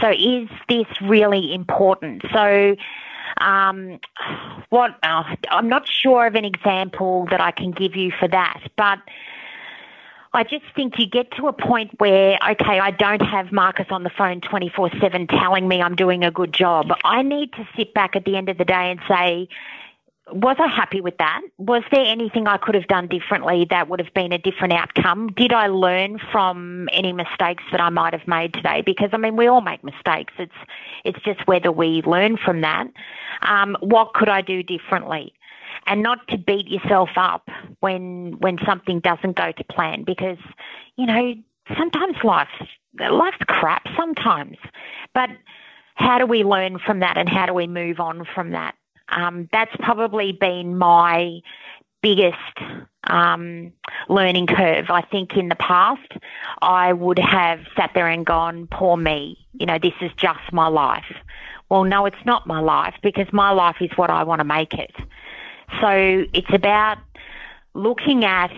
So 0.00 0.10
is 0.10 0.48
this 0.68 0.86
really 1.02 1.52
important? 1.52 2.22
So, 2.32 2.76
um, 3.38 3.98
what, 4.70 4.96
uh, 5.02 5.24
I'm 5.50 5.68
not 5.68 5.86
sure 5.86 6.26
of 6.26 6.34
an 6.34 6.46
example 6.46 7.26
that 7.30 7.40
I 7.40 7.50
can 7.50 7.70
give 7.70 7.96
you 7.96 8.12
for 8.18 8.28
that, 8.28 8.62
but 8.76 8.98
I 10.34 10.44
just 10.44 10.64
think 10.74 10.98
you 10.98 11.06
get 11.06 11.30
to 11.32 11.48
a 11.48 11.52
point 11.52 11.90
where, 11.98 12.38
okay, 12.50 12.78
I 12.78 12.90
don't 12.90 13.20
have 13.20 13.52
Marcus 13.52 13.86
on 13.90 14.02
the 14.02 14.10
phone 14.16 14.40
24 14.40 14.90
7 14.98 15.26
telling 15.26 15.68
me 15.68 15.82
I'm 15.82 15.94
doing 15.94 16.24
a 16.24 16.30
good 16.30 16.54
job. 16.54 16.86
I 17.04 17.22
need 17.22 17.52
to 17.52 17.68
sit 17.76 17.92
back 17.92 18.16
at 18.16 18.24
the 18.24 18.36
end 18.36 18.48
of 18.48 18.56
the 18.56 18.64
day 18.64 18.90
and 18.90 19.00
say, 19.06 19.48
was 20.30 20.56
I 20.58 20.68
happy 20.68 21.02
with 21.02 21.18
that? 21.18 21.42
Was 21.58 21.82
there 21.90 22.04
anything 22.04 22.46
I 22.46 22.56
could 22.56 22.74
have 22.74 22.86
done 22.86 23.08
differently 23.08 23.66
that 23.68 23.90
would 23.90 24.00
have 24.00 24.14
been 24.14 24.32
a 24.32 24.38
different 24.38 24.72
outcome? 24.72 25.28
Did 25.36 25.52
I 25.52 25.66
learn 25.66 26.18
from 26.30 26.88
any 26.92 27.12
mistakes 27.12 27.64
that 27.70 27.80
I 27.80 27.90
might 27.90 28.14
have 28.14 28.26
made 28.26 28.54
today? 28.54 28.82
Because 28.86 29.10
I 29.12 29.18
mean, 29.18 29.36
we 29.36 29.48
all 29.48 29.60
make 29.60 29.84
mistakes. 29.84 30.32
It's 30.38 30.52
it's 31.04 31.18
just 31.24 31.46
whether 31.46 31.70
we 31.70 32.02
learn 32.06 32.38
from 32.38 32.62
that. 32.62 32.86
Um, 33.42 33.76
what 33.80 34.14
could 34.14 34.30
I 34.30 34.40
do 34.40 34.62
differently? 34.62 35.34
And 35.86 36.02
not 36.02 36.26
to 36.28 36.38
beat 36.38 36.68
yourself 36.68 37.10
up 37.16 37.48
when 37.80 38.36
when 38.38 38.58
something 38.64 39.00
doesn't 39.00 39.36
go 39.36 39.52
to 39.52 39.64
plan, 39.64 40.04
because 40.04 40.38
you 40.96 41.06
know 41.06 41.34
sometimes 41.76 42.16
life's 42.22 42.50
life's 42.98 43.38
crap 43.48 43.86
sometimes, 43.96 44.58
but 45.14 45.30
how 45.94 46.18
do 46.18 46.26
we 46.26 46.44
learn 46.44 46.78
from 46.78 47.00
that 47.00 47.16
and 47.18 47.28
how 47.28 47.46
do 47.46 47.54
we 47.54 47.66
move 47.66 48.00
on 48.00 48.24
from 48.34 48.50
that? 48.50 48.74
Um, 49.08 49.48
that's 49.52 49.74
probably 49.76 50.32
been 50.32 50.78
my 50.78 51.40
biggest 52.02 52.36
um, 53.04 53.72
learning 54.08 54.46
curve. 54.46 54.86
I 54.90 55.02
think 55.02 55.36
in 55.36 55.48
the 55.48 55.54
past, 55.56 56.12
I 56.60 56.92
would 56.92 57.18
have 57.18 57.60
sat 57.76 57.92
there 57.94 58.08
and 58.08 58.26
gone, 58.26 58.68
poor 58.70 58.96
me, 58.96 59.38
you 59.52 59.66
know, 59.66 59.78
this 59.78 59.94
is 60.00 60.10
just 60.16 60.52
my 60.52 60.66
life. 60.66 61.14
Well, 61.68 61.84
no, 61.84 62.04
it's 62.06 62.24
not 62.26 62.46
my 62.46 62.60
life 62.60 62.94
because 63.02 63.32
my 63.32 63.50
life 63.50 63.76
is 63.80 63.90
what 63.96 64.10
I 64.10 64.24
want 64.24 64.40
to 64.40 64.44
make 64.44 64.74
it. 64.74 64.94
So 65.80 66.24
it's 66.32 66.52
about 66.52 66.98
looking 67.74 68.24
at 68.24 68.52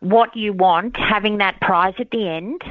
what 0.00 0.36
you 0.36 0.52
want, 0.52 0.96
having 0.96 1.38
that 1.38 1.60
prize 1.60 1.94
at 1.98 2.10
the 2.10 2.28
end, 2.28 2.62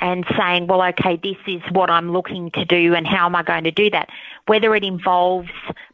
and 0.00 0.24
saying, 0.36 0.66
well, 0.66 0.82
okay, 0.82 1.16
this 1.16 1.36
is 1.46 1.62
what 1.72 1.90
I'm 1.90 2.12
looking 2.12 2.50
to 2.52 2.64
do 2.64 2.94
and 2.94 3.06
how 3.06 3.26
am 3.26 3.34
I 3.34 3.42
going 3.42 3.64
to 3.64 3.70
do 3.70 3.90
that? 3.90 4.10
Whether 4.46 4.74
it 4.74 4.84
involves 4.84 5.48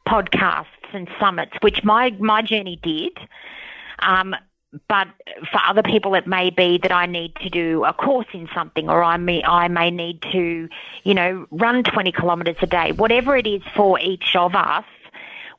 podcasts 0.08 0.66
and 0.92 1.08
summits, 1.20 1.52
which 1.60 1.84
my, 1.84 2.10
my 2.18 2.42
journey 2.42 2.80
did. 2.82 3.16
Um, 4.00 4.34
but 4.88 5.08
for 5.50 5.60
other 5.66 5.82
people, 5.82 6.14
it 6.14 6.26
may 6.26 6.50
be 6.50 6.78
that 6.82 6.92
I 6.92 7.06
need 7.06 7.34
to 7.36 7.50
do 7.50 7.84
a 7.84 7.92
course 7.92 8.28
in 8.32 8.48
something, 8.54 8.88
or 8.88 9.02
I 9.02 9.16
may 9.16 9.42
I 9.42 9.66
may 9.66 9.90
need 9.90 10.22
to, 10.32 10.68
you 11.02 11.14
know, 11.14 11.46
run 11.50 11.82
20 11.82 12.12
kilometres 12.12 12.56
a 12.62 12.66
day. 12.68 12.92
Whatever 12.92 13.36
it 13.36 13.48
is 13.48 13.62
for 13.74 13.98
each 13.98 14.36
of 14.36 14.54
us, 14.54 14.84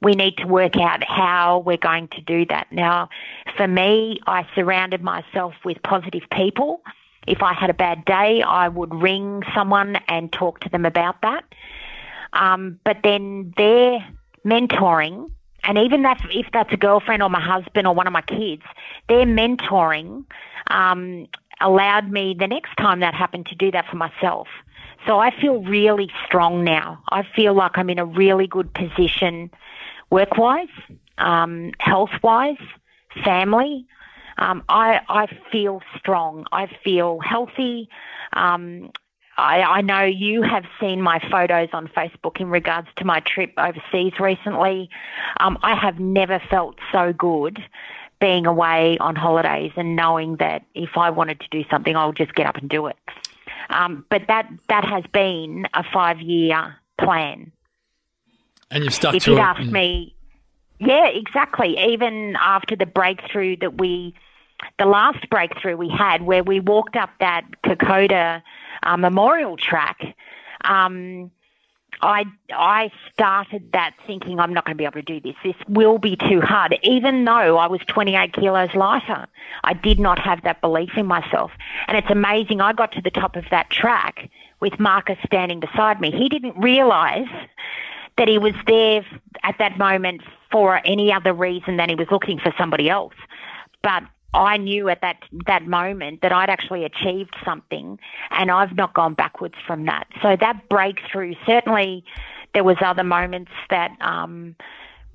we 0.01 0.13
need 0.13 0.37
to 0.37 0.47
work 0.47 0.77
out 0.77 1.03
how 1.03 1.59
we're 1.65 1.77
going 1.77 2.07
to 2.09 2.21
do 2.21 2.45
that. 2.47 2.67
Now, 2.71 3.09
for 3.55 3.67
me, 3.67 4.19
I 4.27 4.47
surrounded 4.55 5.01
myself 5.03 5.53
with 5.63 5.81
positive 5.83 6.23
people 6.31 6.81
if 7.27 7.43
I 7.43 7.53
had 7.53 7.69
a 7.69 7.73
bad 7.73 8.05
day, 8.05 8.41
I 8.41 8.67
would 8.67 8.93
ring 8.93 9.43
someone 9.53 9.97
and 10.07 10.31
talk 10.31 10.59
to 10.61 10.69
them 10.69 10.85
about 10.85 11.21
that. 11.21 11.43
Um, 12.33 12.79
but 12.83 12.97
then 13.03 13.53
their 13.57 13.99
mentoring, 14.45 15.29
and 15.63 15.77
even 15.77 16.03
if 16.31 16.47
that's 16.51 16.73
a 16.73 16.77
girlfriend 16.77 17.21
or 17.21 17.29
my 17.29 17.41
husband 17.41 17.85
or 17.85 17.93
one 17.93 18.07
of 18.07 18.13
my 18.13 18.21
kids, 18.21 18.63
their 19.07 19.25
mentoring 19.25 20.25
um, 20.67 21.27
allowed 21.59 22.09
me 22.09 22.35
the 22.37 22.47
next 22.47 22.75
time 22.77 23.01
that 23.01 23.13
happened 23.13 23.45
to 23.47 23.55
do 23.55 23.69
that 23.71 23.87
for 23.87 23.97
myself. 23.97 24.47
So 25.05 25.19
I 25.19 25.31
feel 25.39 25.61
really 25.63 26.09
strong 26.25 26.63
now. 26.63 27.03
I 27.09 27.23
feel 27.35 27.53
like 27.53 27.77
I'm 27.77 27.89
in 27.89 27.99
a 27.99 28.05
really 28.05 28.47
good 28.47 28.73
position 28.73 29.51
work 30.11 30.37
wise, 30.37 30.67
um, 31.17 31.71
health 31.79 32.11
wise, 32.21 32.57
family. 33.23 33.87
Um, 34.37 34.63
I, 34.69 35.01
I 35.09 35.27
feel 35.51 35.81
strong. 35.97 36.45
I 36.51 36.67
feel 36.83 37.19
healthy. 37.19 37.89
Um, 38.33 38.91
I, 39.37 39.61
I 39.61 39.81
know 39.81 40.03
you 40.03 40.41
have 40.43 40.65
seen 40.79 41.01
my 41.01 41.19
photos 41.31 41.69
on 41.73 41.87
Facebook 41.87 42.39
in 42.39 42.49
regards 42.49 42.87
to 42.97 43.05
my 43.05 43.21
trip 43.21 43.53
overseas 43.57 44.13
recently. 44.19 44.89
Um, 45.39 45.57
I 45.63 45.75
have 45.75 45.99
never 45.99 46.39
felt 46.49 46.77
so 46.91 47.13
good 47.13 47.59
being 48.19 48.45
away 48.45 48.97
on 48.99 49.15
holidays 49.15 49.71
and 49.75 49.95
knowing 49.95 50.35
that 50.37 50.63
if 50.75 50.91
I 50.95 51.09
wanted 51.09 51.39
to 51.39 51.47
do 51.49 51.63
something, 51.71 51.95
I'll 51.95 52.13
just 52.13 52.35
get 52.35 52.45
up 52.45 52.57
and 52.57 52.69
do 52.69 52.85
it. 52.87 52.97
Um, 53.69 54.05
but 54.09 54.23
that 54.27 54.49
that 54.69 54.85
has 54.85 55.03
been 55.11 55.65
a 55.73 55.83
five 55.91 56.19
year 56.19 56.75
plan. 56.99 57.51
And 58.71 58.83
you've 58.83 58.93
stuck 58.93 59.13
if 59.13 59.25
to 59.25 59.31
you'd 59.31 59.39
asked 59.39 59.69
me, 59.69 60.15
yeah, 60.79 61.07
exactly. 61.07 61.77
Even 61.77 62.35
after 62.37 62.75
the 62.75 62.85
breakthrough 62.85 63.57
that 63.57 63.77
we 63.77 64.15
the 64.79 64.85
last 64.85 65.29
breakthrough 65.29 65.75
we 65.75 65.89
had 65.89 66.21
where 66.21 66.43
we 66.43 66.59
walked 66.59 66.95
up 66.95 67.09
that 67.19 67.43
Kokoda 67.63 68.41
uh, 68.83 68.97
memorial 68.97 69.57
track, 69.57 69.99
um, 70.63 71.31
I 72.01 72.25
I 72.51 72.91
started 73.13 73.71
that 73.73 73.93
thinking 74.07 74.39
I'm 74.39 74.53
not 74.53 74.65
going 74.65 74.75
to 74.75 74.77
be 74.77 74.85
able 74.85 74.93
to 74.93 75.01
do 75.01 75.19
this. 75.19 75.35
This 75.43 75.55
will 75.67 75.97
be 75.99 76.15
too 76.15 76.41
hard. 76.41 76.77
Even 76.83 77.25
though 77.25 77.57
I 77.57 77.67
was 77.67 77.81
28 77.87 78.33
kilos 78.33 78.73
lighter, 78.73 79.27
I 79.63 79.73
did 79.73 79.99
not 79.99 80.17
have 80.19 80.41
that 80.43 80.61
belief 80.61 80.91
in 80.97 81.05
myself. 81.05 81.51
And 81.87 81.97
it's 81.97 82.09
amazing. 82.09 82.61
I 82.61 82.73
got 82.73 82.91
to 82.93 83.01
the 83.01 83.11
top 83.11 83.35
of 83.35 83.45
that 83.51 83.69
track 83.69 84.29
with 84.61 84.79
Marcus 84.79 85.17
standing 85.25 85.59
beside 85.59 85.99
me. 85.99 86.11
He 86.11 86.29
didn't 86.29 86.57
realise 86.57 87.29
that 88.21 88.27
he 88.27 88.37
was 88.37 88.53
there 88.67 89.03
at 89.41 89.55
that 89.57 89.79
moment 89.79 90.21
for 90.51 90.79
any 90.85 91.11
other 91.11 91.33
reason 91.33 91.77
than 91.77 91.89
he 91.89 91.95
was 91.95 92.05
looking 92.11 92.37
for 92.37 92.53
somebody 92.55 92.87
else. 92.87 93.15
But 93.81 94.03
I 94.35 94.57
knew 94.57 94.89
at 94.89 95.01
that 95.01 95.17
that 95.47 95.65
moment 95.65 96.21
that 96.21 96.31
I'd 96.31 96.47
actually 96.47 96.85
achieved 96.85 97.35
something, 97.43 97.97
and 98.29 98.51
I've 98.51 98.75
not 98.75 98.93
gone 98.93 99.15
backwards 99.15 99.55
from 99.65 99.85
that. 99.85 100.05
So 100.21 100.37
that 100.39 100.69
breakthrough 100.69 101.33
certainly 101.47 102.05
there 102.53 102.63
was 102.63 102.77
other 102.79 103.03
moments 103.03 103.51
that 103.71 103.91
um, 104.01 104.55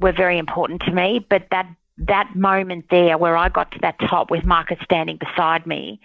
were 0.00 0.12
very 0.12 0.36
important 0.36 0.82
to 0.82 0.90
me, 0.90 1.24
but 1.30 1.46
that 1.52 1.68
that 1.98 2.30
moment 2.34 2.86
there 2.90 3.16
where 3.16 3.36
I 3.36 3.48
got 3.48 3.70
to 3.72 3.78
that 3.80 3.96
top 3.98 4.30
with 4.30 4.44
Marcus 4.44 4.78
standing 4.84 5.18
beside 5.18 5.66
me, 5.66 6.00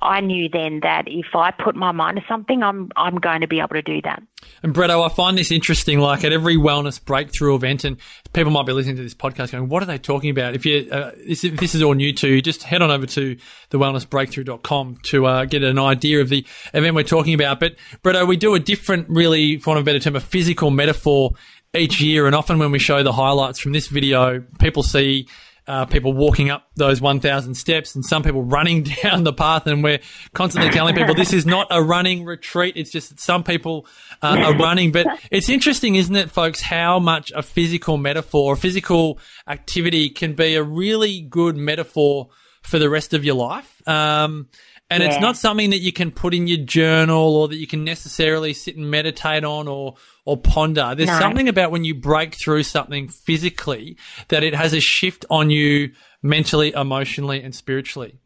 I 0.00 0.20
knew 0.20 0.48
then 0.48 0.80
that 0.82 1.04
if 1.06 1.34
I 1.34 1.50
put 1.50 1.74
my 1.74 1.92
mind 1.92 2.18
to 2.18 2.22
something, 2.28 2.62
I'm 2.62 2.90
I'm 2.96 3.16
going 3.16 3.40
to 3.40 3.48
be 3.48 3.58
able 3.58 3.70
to 3.70 3.82
do 3.82 4.00
that. 4.02 4.22
And 4.62 4.74
Bretto, 4.74 5.04
I 5.04 5.12
find 5.12 5.36
this 5.36 5.50
interesting. 5.50 5.98
Like 5.98 6.24
at 6.24 6.32
every 6.32 6.56
wellness 6.56 7.04
breakthrough 7.04 7.54
event, 7.56 7.84
and 7.84 7.96
people 8.32 8.52
might 8.52 8.66
be 8.66 8.72
listening 8.72 8.96
to 8.96 9.02
this 9.02 9.14
podcast 9.14 9.52
going, 9.52 9.68
"What 9.68 9.82
are 9.82 9.86
they 9.86 9.98
talking 9.98 10.30
about?" 10.30 10.54
If 10.54 10.64
you 10.64 10.88
uh, 10.90 11.12
this, 11.26 11.44
if 11.44 11.58
this 11.58 11.74
is 11.74 11.82
all 11.82 11.94
new 11.94 12.12
to 12.14 12.28
you, 12.28 12.42
just 12.42 12.62
head 12.62 12.80
on 12.80 12.90
over 12.90 13.06
to 13.06 13.36
the 13.70 13.78
wellnessbreakthrough.com 13.78 14.98
to 15.04 15.26
uh, 15.26 15.44
get 15.44 15.62
an 15.62 15.78
idea 15.78 16.20
of 16.20 16.28
the 16.28 16.46
event 16.72 16.94
we're 16.94 17.02
talking 17.02 17.34
about. 17.34 17.60
But 17.60 17.76
Bretto, 18.02 18.26
we 18.26 18.36
do 18.36 18.54
a 18.54 18.60
different, 18.60 19.08
really, 19.08 19.58
for 19.58 19.70
want 19.70 19.78
of 19.78 19.84
a 19.84 19.86
better 19.86 19.98
term, 19.98 20.16
a 20.16 20.20
physical 20.20 20.70
metaphor 20.70 21.32
each 21.76 22.00
year. 22.00 22.26
And 22.26 22.34
often 22.34 22.58
when 22.58 22.70
we 22.70 22.78
show 22.78 23.02
the 23.02 23.12
highlights 23.12 23.58
from 23.58 23.72
this 23.72 23.88
video, 23.88 24.44
people 24.58 24.82
see 24.82 25.26
uh, 25.66 25.86
people 25.86 26.12
walking 26.12 26.50
up 26.50 26.66
those 26.74 27.00
1,000 27.00 27.54
steps 27.54 27.94
and 27.94 28.04
some 28.04 28.22
people 28.22 28.42
running 28.42 28.82
down 29.02 29.24
the 29.24 29.32
path. 29.32 29.66
And 29.66 29.82
we're 29.82 30.00
constantly 30.34 30.70
telling 30.70 30.94
people 30.94 31.14
this 31.14 31.32
is 31.32 31.46
not 31.46 31.68
a 31.70 31.82
running 31.82 32.24
retreat. 32.24 32.76
It's 32.76 32.90
just 32.90 33.10
that 33.10 33.20
some 33.20 33.44
people 33.44 33.86
uh, 34.22 34.42
are 34.44 34.56
running. 34.56 34.92
But 34.92 35.06
it's 35.30 35.48
interesting, 35.48 35.94
isn't 35.94 36.14
it, 36.14 36.30
folks, 36.30 36.60
how 36.60 36.98
much 36.98 37.32
a 37.34 37.42
physical 37.42 37.96
metaphor, 37.96 38.52
or 38.52 38.56
physical 38.56 39.18
activity 39.46 40.10
can 40.10 40.34
be 40.34 40.56
a 40.56 40.62
really 40.62 41.20
good 41.20 41.56
metaphor 41.56 42.28
for 42.62 42.78
the 42.78 42.88
rest 42.88 43.12
of 43.12 43.24
your 43.24 43.34
life. 43.34 43.86
Um, 43.88 44.48
and 44.92 45.02
yeah. 45.02 45.10
it's 45.10 45.20
not 45.20 45.36
something 45.36 45.70
that 45.70 45.78
you 45.78 45.92
can 45.92 46.10
put 46.10 46.34
in 46.34 46.46
your 46.46 46.58
journal 46.58 47.36
or 47.36 47.48
that 47.48 47.56
you 47.56 47.66
can 47.66 47.84
necessarily 47.84 48.52
sit 48.52 48.76
and 48.76 48.90
meditate 48.90 49.44
on 49.44 49.68
or, 49.68 49.96
or 50.24 50.36
ponder. 50.36 50.94
There's 50.94 51.08
no. 51.08 51.18
something 51.18 51.48
about 51.48 51.70
when 51.70 51.84
you 51.84 51.94
break 51.94 52.34
through 52.34 52.62
something 52.64 53.08
physically 53.08 53.96
that 54.28 54.42
it 54.42 54.54
has 54.54 54.72
a 54.72 54.80
shift 54.80 55.24
on 55.30 55.50
you 55.50 55.92
mentally, 56.22 56.72
emotionally, 56.72 57.42
and 57.42 57.54
spiritually. 57.54 58.18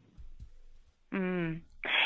Mm. 1.13 1.61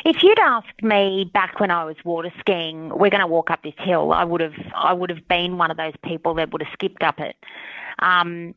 If 0.06 0.24
you'd 0.24 0.40
asked 0.40 0.82
me 0.82 1.30
back 1.34 1.60
when 1.60 1.72
I 1.72 1.86
was 1.86 1.96
water 2.06 2.32
skiing, 2.40 2.90
we're 2.90 3.10
going 3.10 3.22
to 3.22 3.28
walk 3.28 3.52
up 3.52 3.64
this 3.64 3.74
hill, 3.80 4.12
I 4.12 4.24
would 4.24 4.42
have 4.42 4.54
I 4.76 4.94
would 4.94 5.10
have 5.10 5.28
been 5.28 5.58
one 5.58 5.72
of 5.72 5.78
those 5.78 5.94
people 6.04 6.36
that 6.36 6.52
would 6.52 6.62
have 6.62 6.74
skipped 6.74 7.04
up 7.04 7.20
it. 7.20 7.36
Um, 8.00 8.56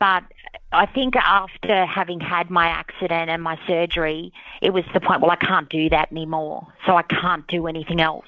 but 0.00 0.24
I 0.72 0.86
think 0.86 1.16
after 1.16 1.86
having 1.86 2.20
had 2.20 2.50
my 2.50 2.66
accident 2.66 3.30
and 3.30 3.42
my 3.42 3.58
surgery, 3.66 4.32
it 4.60 4.70
was 4.72 4.84
the 4.94 5.00
point, 5.00 5.20
well, 5.20 5.30
I 5.30 5.36
can't 5.36 5.68
do 5.68 5.88
that 5.90 6.10
anymore. 6.10 6.66
So 6.86 6.96
I 6.96 7.02
can't 7.02 7.46
do 7.46 7.66
anything 7.66 8.00
else. 8.00 8.26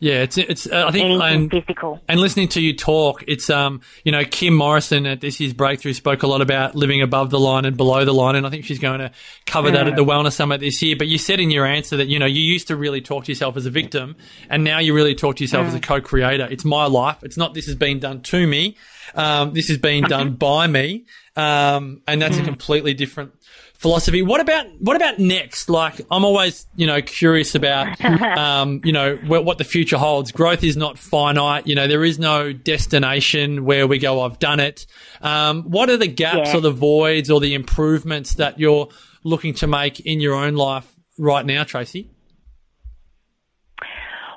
Yeah, 0.00 0.22
it's 0.22 0.38
it's. 0.38 0.66
Uh, 0.68 0.84
I 0.86 0.92
think 0.92 1.20
and, 1.20 1.50
physical. 1.50 2.00
And 2.08 2.20
listening 2.20 2.48
to 2.48 2.60
you 2.60 2.72
talk, 2.72 3.24
it's 3.26 3.50
um, 3.50 3.80
you 4.04 4.12
know, 4.12 4.24
Kim 4.24 4.54
Morrison 4.54 5.06
at 5.06 5.20
this 5.20 5.40
year's 5.40 5.52
breakthrough 5.52 5.92
spoke 5.92 6.22
a 6.22 6.28
lot 6.28 6.40
about 6.40 6.76
living 6.76 7.02
above 7.02 7.30
the 7.30 7.40
line 7.40 7.64
and 7.64 7.76
below 7.76 8.04
the 8.04 8.14
line, 8.14 8.36
and 8.36 8.46
I 8.46 8.50
think 8.50 8.64
she's 8.64 8.78
going 8.78 9.00
to 9.00 9.10
cover 9.44 9.72
that 9.72 9.88
at 9.88 9.96
the 9.96 10.04
Wellness 10.04 10.34
Summit 10.34 10.60
this 10.60 10.80
year. 10.82 10.94
But 10.96 11.08
you 11.08 11.18
said 11.18 11.40
in 11.40 11.50
your 11.50 11.66
answer 11.66 11.96
that 11.96 12.06
you 12.06 12.20
know 12.20 12.26
you 12.26 12.40
used 12.40 12.68
to 12.68 12.76
really 12.76 13.00
talk 13.00 13.24
to 13.24 13.32
yourself 13.32 13.56
as 13.56 13.66
a 13.66 13.70
victim, 13.70 14.14
and 14.48 14.62
now 14.62 14.78
you 14.78 14.94
really 14.94 15.16
talk 15.16 15.34
to 15.36 15.44
yourself 15.44 15.66
as 15.66 15.74
a 15.74 15.80
co-creator. 15.80 16.46
It's 16.48 16.64
my 16.64 16.86
life. 16.86 17.24
It's 17.24 17.36
not 17.36 17.54
this 17.54 17.66
has 17.66 17.74
been 17.74 17.98
done 17.98 18.20
to 18.22 18.46
me. 18.46 18.76
Um, 19.16 19.52
this 19.52 19.68
is 19.68 19.78
being 19.78 20.04
done 20.04 20.34
by 20.34 20.68
me, 20.68 21.06
um, 21.34 22.02
and 22.06 22.22
that's 22.22 22.38
a 22.38 22.44
completely 22.44 22.94
different 22.94 23.32
philosophy. 23.78 24.22
What 24.22 24.40
about 24.40 24.66
what 24.80 24.96
about 24.96 25.18
next? 25.18 25.70
Like 25.70 26.00
I'm 26.10 26.24
always 26.24 26.66
you 26.76 26.86
know 26.86 27.00
curious 27.00 27.54
about 27.54 28.04
um, 28.04 28.80
you 28.84 28.92
know 28.92 29.16
what, 29.26 29.44
what, 29.44 29.58
the 29.58 29.64
future 29.64 29.96
holds. 29.96 30.30
Growth 30.30 30.62
is 30.62 30.76
not 30.76 30.98
finite. 30.98 31.66
You 31.66 31.74
know 31.74 31.88
there 31.88 32.04
is 32.04 32.18
no 32.18 32.52
destination 32.52 33.64
where 33.64 33.86
we 33.86 33.98
go. 33.98 34.20
I've 34.22 34.38
done 34.38 34.60
it. 34.60 34.86
Um, 35.22 35.62
what 35.62 35.88
are 35.88 35.96
the 35.96 36.08
gaps 36.08 36.50
yeah. 36.50 36.56
or 36.56 36.60
the 36.60 36.72
voids 36.72 37.30
or 37.30 37.40
the 37.40 37.54
improvements 37.54 38.34
that 38.34 38.58
you're 38.58 38.88
looking 39.24 39.54
to 39.54 39.66
make 39.66 40.00
in 40.00 40.20
your 40.20 40.34
own 40.34 40.54
life 40.54 40.92
right 41.18 41.46
now, 41.46 41.64
Tracy? 41.64 42.10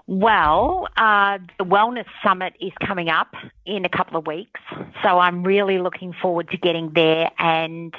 Well, 0.08 0.88
uh, 0.97 1.38
the 1.58 1.63
Wellness 1.63 2.06
Summit 2.21 2.54
is 2.60 2.73
coming 2.86 3.08
up 3.08 3.34
in 3.65 3.86
a 3.86 3.89
couple 3.89 4.17
of 4.17 4.27
weeks. 4.27 4.60
So 5.04 5.19
I'm 5.19 5.43
really 5.43 5.77
looking 5.77 6.13
forward 6.21 6.49
to 6.49 6.58
getting 6.58 6.91
there 6.93 7.32
and 7.39 7.93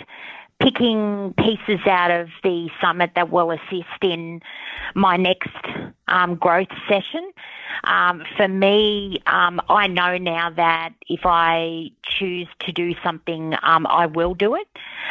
picking 0.63 1.35
pieces 1.39 1.85
out 1.87 2.11
of 2.11 2.29
the 2.43 2.71
summit 2.81 3.11
that 3.15 3.31
will 3.31 3.51
assist 3.51 4.03
in 4.03 4.41
my 4.95 5.17
next 5.17 5.49
um, 6.09 6.37
growth 6.37 6.69
session. 6.89 7.33
Um, 7.85 8.23
for 8.37 8.47
me, 8.49 9.19
um, 9.27 9.61
I 9.69 9.87
know 9.87 10.19
now 10.19 10.51
that 10.51 10.91
if 11.09 11.21
I 11.25 11.91
choose 12.05 12.49
to 12.61 12.73
do 12.73 12.95
something, 13.03 13.55
um, 13.63 13.87
I 13.89 14.07
will 14.07 14.35
do 14.35 14.55
it. 14.55 14.69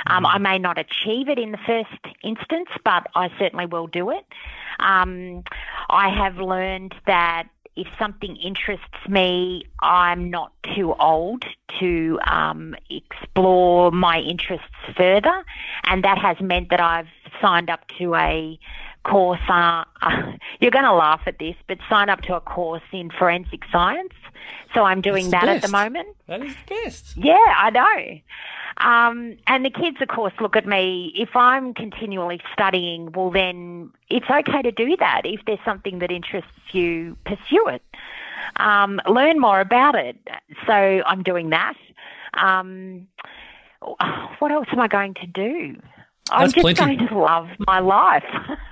Um, 0.07 0.25
I 0.25 0.37
may 0.37 0.57
not 0.57 0.77
achieve 0.77 1.27
it 1.27 1.37
in 1.37 1.51
the 1.51 1.59
first 1.65 2.15
instance, 2.23 2.69
but 2.83 3.07
I 3.15 3.29
certainly 3.37 3.65
will 3.65 3.87
do 3.87 4.09
it. 4.11 4.25
Um, 4.79 5.43
I 5.89 6.09
have 6.09 6.37
learned 6.37 6.95
that 7.07 7.47
if 7.75 7.87
something 7.97 8.35
interests 8.35 9.07
me, 9.07 9.63
I'm 9.81 10.29
not 10.29 10.51
too 10.75 10.93
old 10.99 11.45
to 11.79 12.19
um, 12.27 12.75
explore 12.89 13.91
my 13.91 14.19
interests 14.19 14.67
further, 14.97 15.43
and 15.85 16.03
that 16.03 16.17
has 16.17 16.39
meant 16.41 16.69
that 16.69 16.81
I've 16.81 17.07
signed 17.41 17.69
up 17.69 17.87
to 17.99 18.15
a 18.15 18.59
course. 19.03 19.41
Uh, 19.47 19.83
you're 20.59 20.71
going 20.71 20.85
to 20.85 20.93
laugh 20.93 21.21
at 21.25 21.39
this, 21.39 21.55
but 21.67 21.77
sign 21.89 22.09
up 22.09 22.21
to 22.21 22.35
a 22.35 22.41
course 22.41 22.83
in 22.91 23.09
forensic 23.09 23.63
science. 23.71 24.13
So 24.73 24.83
I'm 24.83 25.01
doing 25.01 25.29
that 25.31 25.43
best. 25.43 25.63
at 25.63 25.69
the 25.69 25.77
moment. 25.77 26.09
That 26.27 26.43
is 26.43 26.55
the 26.67 26.75
best. 26.83 27.17
Yeah, 27.17 27.35
I 27.35 27.69
know. 27.69 28.19
Um, 28.77 29.37
and 29.47 29.65
the 29.65 29.69
kids, 29.69 29.97
of 30.01 30.07
course, 30.07 30.33
look 30.39 30.55
at 30.55 30.65
me. 30.65 31.13
If 31.15 31.35
I'm 31.35 31.73
continually 31.73 32.41
studying, 32.53 33.11
well, 33.11 33.29
then 33.29 33.91
it's 34.09 34.25
okay 34.29 34.61
to 34.61 34.71
do 34.71 34.95
that. 34.97 35.21
If 35.25 35.41
there's 35.45 35.59
something 35.65 35.99
that 35.99 36.11
interests 36.11 36.51
you, 36.71 37.17
pursue 37.25 37.67
it. 37.67 37.83
Um, 38.55 38.99
learn 39.07 39.39
more 39.39 39.59
about 39.59 39.95
it. 39.95 40.17
So 40.65 40.73
I'm 40.73 41.21
doing 41.23 41.49
that. 41.49 41.75
Um, 42.33 43.07
what 44.39 44.51
else 44.51 44.67
am 44.71 44.79
I 44.79 44.87
going 44.87 45.13
to 45.15 45.27
do? 45.27 45.75
I'm 46.31 46.51
just 46.51 46.61
plenty. 46.61 46.97
going 46.97 47.07
to 47.09 47.17
love 47.17 47.49
my 47.67 47.79
life. 47.79 48.23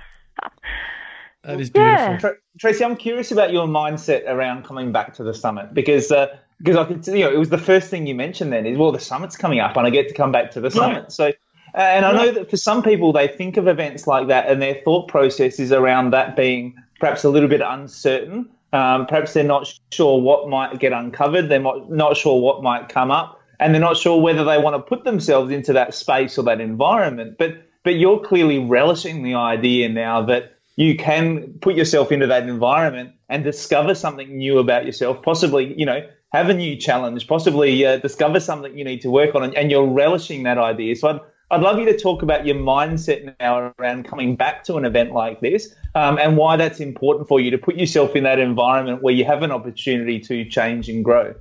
that 1.44 1.60
is 1.60 1.70
beautiful. 1.70 2.18
Yeah. 2.22 2.30
Tracy, 2.58 2.84
I'm 2.84 2.96
curious 2.96 3.32
about 3.32 3.52
your 3.52 3.66
mindset 3.66 4.28
around 4.28 4.64
coming 4.64 4.92
back 4.92 5.14
to 5.14 5.24
the 5.24 5.32
summit 5.32 5.72
because 5.72 6.12
uh, 6.12 6.26
because 6.58 6.76
I 6.76 6.84
could, 6.84 7.06
you 7.06 7.24
know, 7.24 7.30
it 7.30 7.38
was 7.38 7.48
the 7.48 7.58
first 7.58 7.88
thing 7.88 8.06
you 8.06 8.14
mentioned. 8.14 8.52
Then 8.52 8.66
is 8.66 8.76
well, 8.76 8.92
the 8.92 9.00
summit's 9.00 9.36
coming 9.36 9.60
up, 9.60 9.76
and 9.76 9.86
I 9.86 9.90
get 9.90 10.08
to 10.08 10.14
come 10.14 10.32
back 10.32 10.50
to 10.52 10.60
the 10.60 10.70
summit. 10.70 11.10
So, 11.12 11.32
and 11.74 12.04
I 12.04 12.12
know 12.12 12.32
that 12.32 12.50
for 12.50 12.56
some 12.56 12.82
people, 12.82 13.12
they 13.12 13.28
think 13.28 13.56
of 13.56 13.66
events 13.66 14.06
like 14.06 14.28
that, 14.28 14.48
and 14.48 14.60
their 14.60 14.80
thought 14.84 15.08
process 15.08 15.58
is 15.58 15.72
around 15.72 16.10
that 16.12 16.36
being 16.36 16.74
perhaps 16.98 17.24
a 17.24 17.30
little 17.30 17.48
bit 17.48 17.62
uncertain. 17.62 18.50
Um, 18.72 19.06
perhaps 19.06 19.32
they're 19.32 19.42
not 19.42 19.72
sure 19.90 20.20
what 20.20 20.48
might 20.48 20.78
get 20.78 20.92
uncovered. 20.92 21.48
They're 21.48 21.58
not, 21.58 21.90
not 21.90 22.16
sure 22.16 22.40
what 22.40 22.62
might 22.62 22.88
come 22.88 23.10
up, 23.10 23.40
and 23.58 23.74
they're 23.74 23.80
not 23.80 23.96
sure 23.96 24.20
whether 24.20 24.44
they 24.44 24.58
want 24.58 24.76
to 24.76 24.82
put 24.82 25.04
themselves 25.04 25.50
into 25.50 25.72
that 25.72 25.94
space 25.94 26.38
or 26.38 26.44
that 26.44 26.60
environment. 26.60 27.36
But 27.38 27.62
but 27.84 27.96
you're 27.96 28.20
clearly 28.20 28.58
relishing 28.58 29.22
the 29.22 29.34
idea 29.34 29.88
now 29.88 30.22
that 30.22 30.56
you 30.76 30.96
can 30.96 31.54
put 31.60 31.74
yourself 31.74 32.12
into 32.12 32.26
that 32.26 32.48
environment 32.48 33.12
and 33.28 33.44
discover 33.44 33.94
something 33.94 34.36
new 34.36 34.58
about 34.58 34.86
yourself. 34.86 35.22
Possibly, 35.22 35.78
you 35.78 35.86
know, 35.86 36.06
have 36.32 36.48
a 36.48 36.54
new 36.54 36.76
challenge, 36.76 37.26
possibly 37.26 37.84
uh, 37.84 37.98
discover 37.98 38.40
something 38.40 38.76
you 38.76 38.84
need 38.84 39.00
to 39.02 39.10
work 39.10 39.34
on, 39.34 39.42
and, 39.42 39.54
and, 39.54 39.70
you're 39.70 39.86
relishing 39.86 40.44
that 40.44 40.58
idea. 40.58 40.94
So 40.96 41.08
I'd, 41.08 41.20
I'd 41.50 41.60
love 41.60 41.78
you 41.78 41.86
to 41.86 41.98
talk 41.98 42.22
about 42.22 42.46
your 42.46 42.56
mindset 42.56 43.34
now 43.40 43.74
around 43.78 44.04
coming 44.04 44.36
back 44.36 44.62
to 44.64 44.76
an 44.76 44.84
event 44.84 45.12
like 45.12 45.40
this 45.40 45.74
um, 45.94 46.18
and 46.18 46.36
why 46.36 46.56
that's 46.56 46.78
important 46.78 47.28
for 47.28 47.40
you 47.40 47.50
to 47.50 47.58
put 47.58 47.76
yourself 47.76 48.14
in 48.14 48.22
that 48.24 48.38
environment 48.38 49.02
where 49.02 49.12
you 49.12 49.24
have 49.24 49.42
an 49.42 49.50
opportunity 49.50 50.20
to 50.20 50.44
change 50.44 50.88
and 50.88 51.04
grow. 51.04 51.34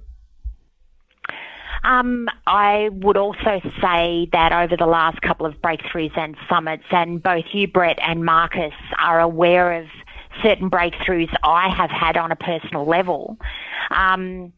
Um, 1.89 2.27
I 2.45 2.89
would 2.91 3.17
also 3.17 3.61
say 3.81 4.29
that 4.31 4.51
over 4.51 4.77
the 4.77 4.85
last 4.85 5.23
couple 5.23 5.47
of 5.47 5.55
breakthroughs 5.55 6.15
and 6.15 6.37
summits, 6.47 6.83
and 6.91 7.21
both 7.21 7.45
you, 7.51 7.67
Brett, 7.67 7.97
and 7.99 8.23
Marcus 8.23 8.75
are 8.99 9.19
aware 9.19 9.73
of 9.73 9.87
certain 10.43 10.69
breakthroughs 10.69 11.33
I 11.43 11.67
have 11.75 11.89
had 11.89 12.15
on 12.15 12.31
a 12.31 12.35
personal 12.35 12.85
level 12.85 13.37
um, 13.89 14.53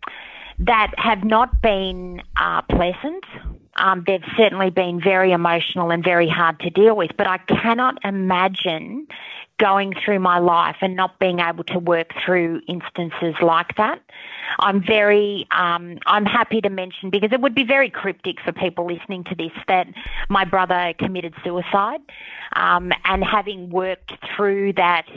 that 0.60 0.91
have 0.98 1.24
not 1.24 1.62
been 1.62 2.22
uh, 2.36 2.63
pleasant. 2.63 3.24
Um, 3.78 4.04
they've 4.06 4.22
certainly 4.36 4.70
been 4.70 5.00
very 5.02 5.32
emotional 5.32 5.89
and 5.89 6.04
very 6.04 6.28
hard 6.28 6.60
to 6.60 6.70
deal 6.70 6.98
with, 6.98 7.12
but 7.17 7.28
I 7.28 7.38
cannot 7.38 8.04
imagine 8.04 9.08
going 9.58 9.94
through 10.04 10.20
my 10.20 10.39
life 10.39 10.76
and 10.82 10.98
not 10.98 11.17
being 11.20 11.39
able 11.39 11.63
to 11.63 11.80
work 11.80 12.12
through 12.26 12.60
instances 12.67 13.36
like 13.41 13.78
that. 13.78 14.02
I'm 14.60 14.84
very, 14.84 15.48
um, 15.52 15.98
I'm 16.06 16.26
happy 16.26 16.62
to 16.62 16.70
mention 16.70 17.10
because 17.10 17.32
it 17.32 17.42
would 17.42 17.56
be 17.56 17.64
very 17.64 17.90
cryptic 17.90 18.40
for 18.42 18.52
people 18.52 18.86
listening 18.86 19.24
to 19.26 19.36
this 19.36 19.52
that 19.68 19.88
my 20.30 20.46
brother 20.46 20.94
committed 20.98 21.34
suicide, 21.44 22.02
um, 22.54 22.92
and 23.06 23.24
having 23.24 23.70
worked 23.70 24.14
through 24.36 24.74
that 24.74 25.08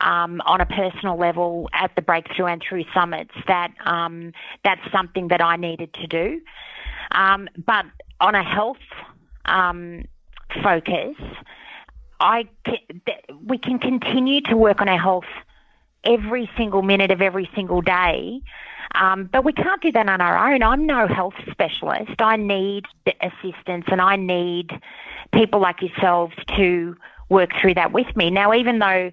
um, 0.00 0.42
on 0.44 0.60
a 0.60 0.66
personal 0.66 1.16
level 1.16 1.68
at 1.72 1.94
the 1.96 2.02
breakthrough 2.02 2.46
and 2.46 2.62
through 2.62 2.84
summits 2.92 3.34
that 3.46 3.72
um, 3.84 4.32
that's 4.64 4.80
something 4.92 5.28
that 5.28 5.40
I 5.40 5.56
needed 5.56 5.92
to 5.94 6.06
do. 6.06 6.40
Um, 7.12 7.48
but 7.64 7.86
on 8.20 8.34
a 8.34 8.42
health 8.42 8.76
um, 9.46 10.04
focus, 10.62 11.16
I 12.20 12.48
can, 12.64 12.78
we 13.46 13.58
can 13.58 13.78
continue 13.78 14.40
to 14.42 14.56
work 14.56 14.80
on 14.80 14.88
our 14.88 14.98
health 14.98 15.24
every 16.04 16.50
single 16.56 16.82
minute 16.82 17.10
of 17.10 17.20
every 17.20 17.48
single 17.54 17.80
day. 17.80 18.40
Um, 18.94 19.28
but 19.30 19.44
we 19.44 19.52
can't 19.52 19.82
do 19.82 19.92
that 19.92 20.08
on 20.08 20.20
our 20.20 20.52
own. 20.52 20.62
I'm 20.62 20.86
no 20.86 21.06
health 21.06 21.34
specialist. 21.50 22.20
I 22.20 22.36
need 22.36 22.84
assistance 23.20 23.84
and 23.88 24.00
I 24.00 24.16
need 24.16 24.70
people 25.32 25.60
like 25.60 25.82
yourselves 25.82 26.34
to 26.56 26.96
work 27.28 27.50
through 27.60 27.74
that 27.74 27.92
with 27.92 28.16
me. 28.16 28.30
Now, 28.30 28.54
even 28.54 28.78
though 28.78 29.10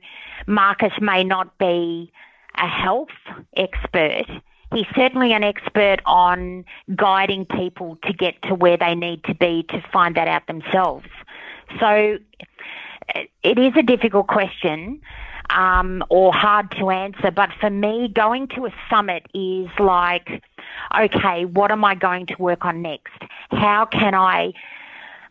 Marcus 0.48 0.94
may 1.02 1.24
not 1.24 1.58
be 1.58 2.12
a 2.56 2.68
health 2.68 3.10
expert, 3.58 4.26
he's 4.74 4.86
certainly 4.96 5.34
an 5.34 5.44
expert 5.44 5.98
on 6.06 6.66
guiding 6.96 7.46
people 7.46 7.98
to 8.04 8.14
get 8.14 8.42
to 8.44 8.56
where 8.56 8.78
they 8.78 8.96
need 8.96 9.24
to 9.26 9.36
be 9.36 9.64
to 9.70 9.84
find 9.92 10.16
that 10.16 10.28
out 10.28 10.46
themselves. 10.48 11.08
So 11.80 12.20
it 13.44 13.58
is 13.58 13.74
a 13.76 13.84
difficult 13.84 14.28
question 14.28 15.02
um, 15.54 16.04
or 16.10 16.34
hard 16.34 16.72
to 16.80 16.90
answer, 16.90 17.32
but 17.32 17.50
for 17.60 17.70
me, 17.70 18.10
going 18.14 18.48
to 18.50 18.66
a 18.66 18.74
summit 18.90 19.26
is 19.34 19.68
like, 19.80 20.42
okay, 20.98 21.46
what 21.46 21.72
am 21.72 21.84
I 21.86 21.96
going 21.96 22.26
to 22.28 22.36
work 22.40 22.66
on 22.66 22.82
next? 22.82 23.22
How 23.52 23.86
can 23.86 24.16
I 24.16 24.54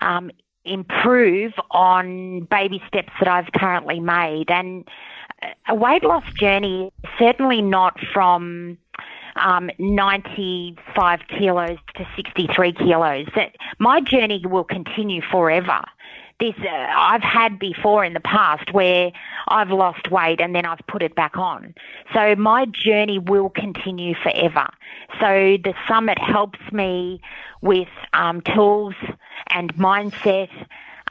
um, 0.01 0.31
improve 0.65 1.53
on 1.71 2.43
baby 2.51 2.83
steps 2.87 3.13
that 3.19 3.29
I've 3.29 3.51
currently 3.53 4.01
made. 4.01 4.51
And 4.51 4.87
a 5.69 5.75
weight 5.75 6.05
loss 6.05 6.25
journey 6.35 6.93
certainly 7.19 7.63
not 7.63 7.99
from 8.13 8.79
um, 9.37 9.71
95 9.79 11.21
kilos 11.29 11.79
to 11.97 12.07
63 12.15 12.73
kilos. 12.73 13.27
That 13.35 13.57
my 13.79 14.01
journey 14.01 14.45
will 14.47 14.65
continue 14.65 15.23
forever. 15.31 15.83
This 16.43 16.55
uh, 16.59 16.69
I've 16.69 17.23
had 17.23 17.59
before 17.61 18.05
in 18.05 18.15
the 18.15 18.21
past 18.21 18.73
where 18.73 19.13
I've 19.47 19.71
lost 19.71 20.11
weight 20.11 20.41
and 20.41 20.55
then 20.55 20.67
I've 20.67 20.85
put 20.89 21.03
it 21.03 21.15
back 21.15 21.39
on. 21.39 21.73
So 22.13 22.35
my 22.35 22.67
journey 22.67 23.21
will 23.21 23.49
continue 23.49 24.15
forever. 24.21 24.67
So 25.21 25.57
the 25.63 25.73
summit 25.87 26.19
helps 26.19 26.59
me 26.73 27.21
with 27.61 27.89
um, 28.13 28.41
tools 28.41 28.95
and 29.51 29.73
mindset 29.75 30.51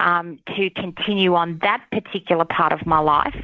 um, 0.02 0.38
to 0.58 0.70
continue 0.72 1.36
on 1.36 1.60
that 1.62 1.82
particular 1.92 2.46
part 2.46 2.74
of 2.74 2.86
my 2.86 3.00
life 3.00 3.36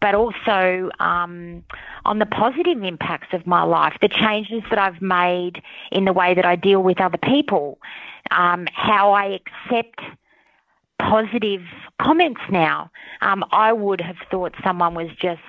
but 0.00 0.14
also 0.14 0.90
um, 1.00 1.64
on 2.04 2.18
the 2.18 2.26
positive 2.26 2.82
impacts 2.82 3.28
of 3.32 3.46
my 3.46 3.62
life, 3.62 3.94
the 4.02 4.08
changes 4.08 4.62
that 4.68 4.78
I've 4.78 5.00
made 5.00 5.62
in 5.90 6.04
the 6.04 6.12
way 6.12 6.34
that 6.34 6.44
I 6.44 6.56
deal 6.56 6.82
with 6.82 7.00
other 7.00 7.16
people, 7.16 7.78
um, 8.30 8.66
how 8.74 9.12
I 9.12 9.40
accept 9.40 10.00
positive 11.08 11.62
comments 12.00 12.40
now. 12.50 12.90
Um, 13.20 13.44
I 13.52 13.72
would 13.72 14.00
have 14.00 14.16
thought 14.30 14.54
someone 14.64 14.94
was 14.94 15.08
just 15.20 15.40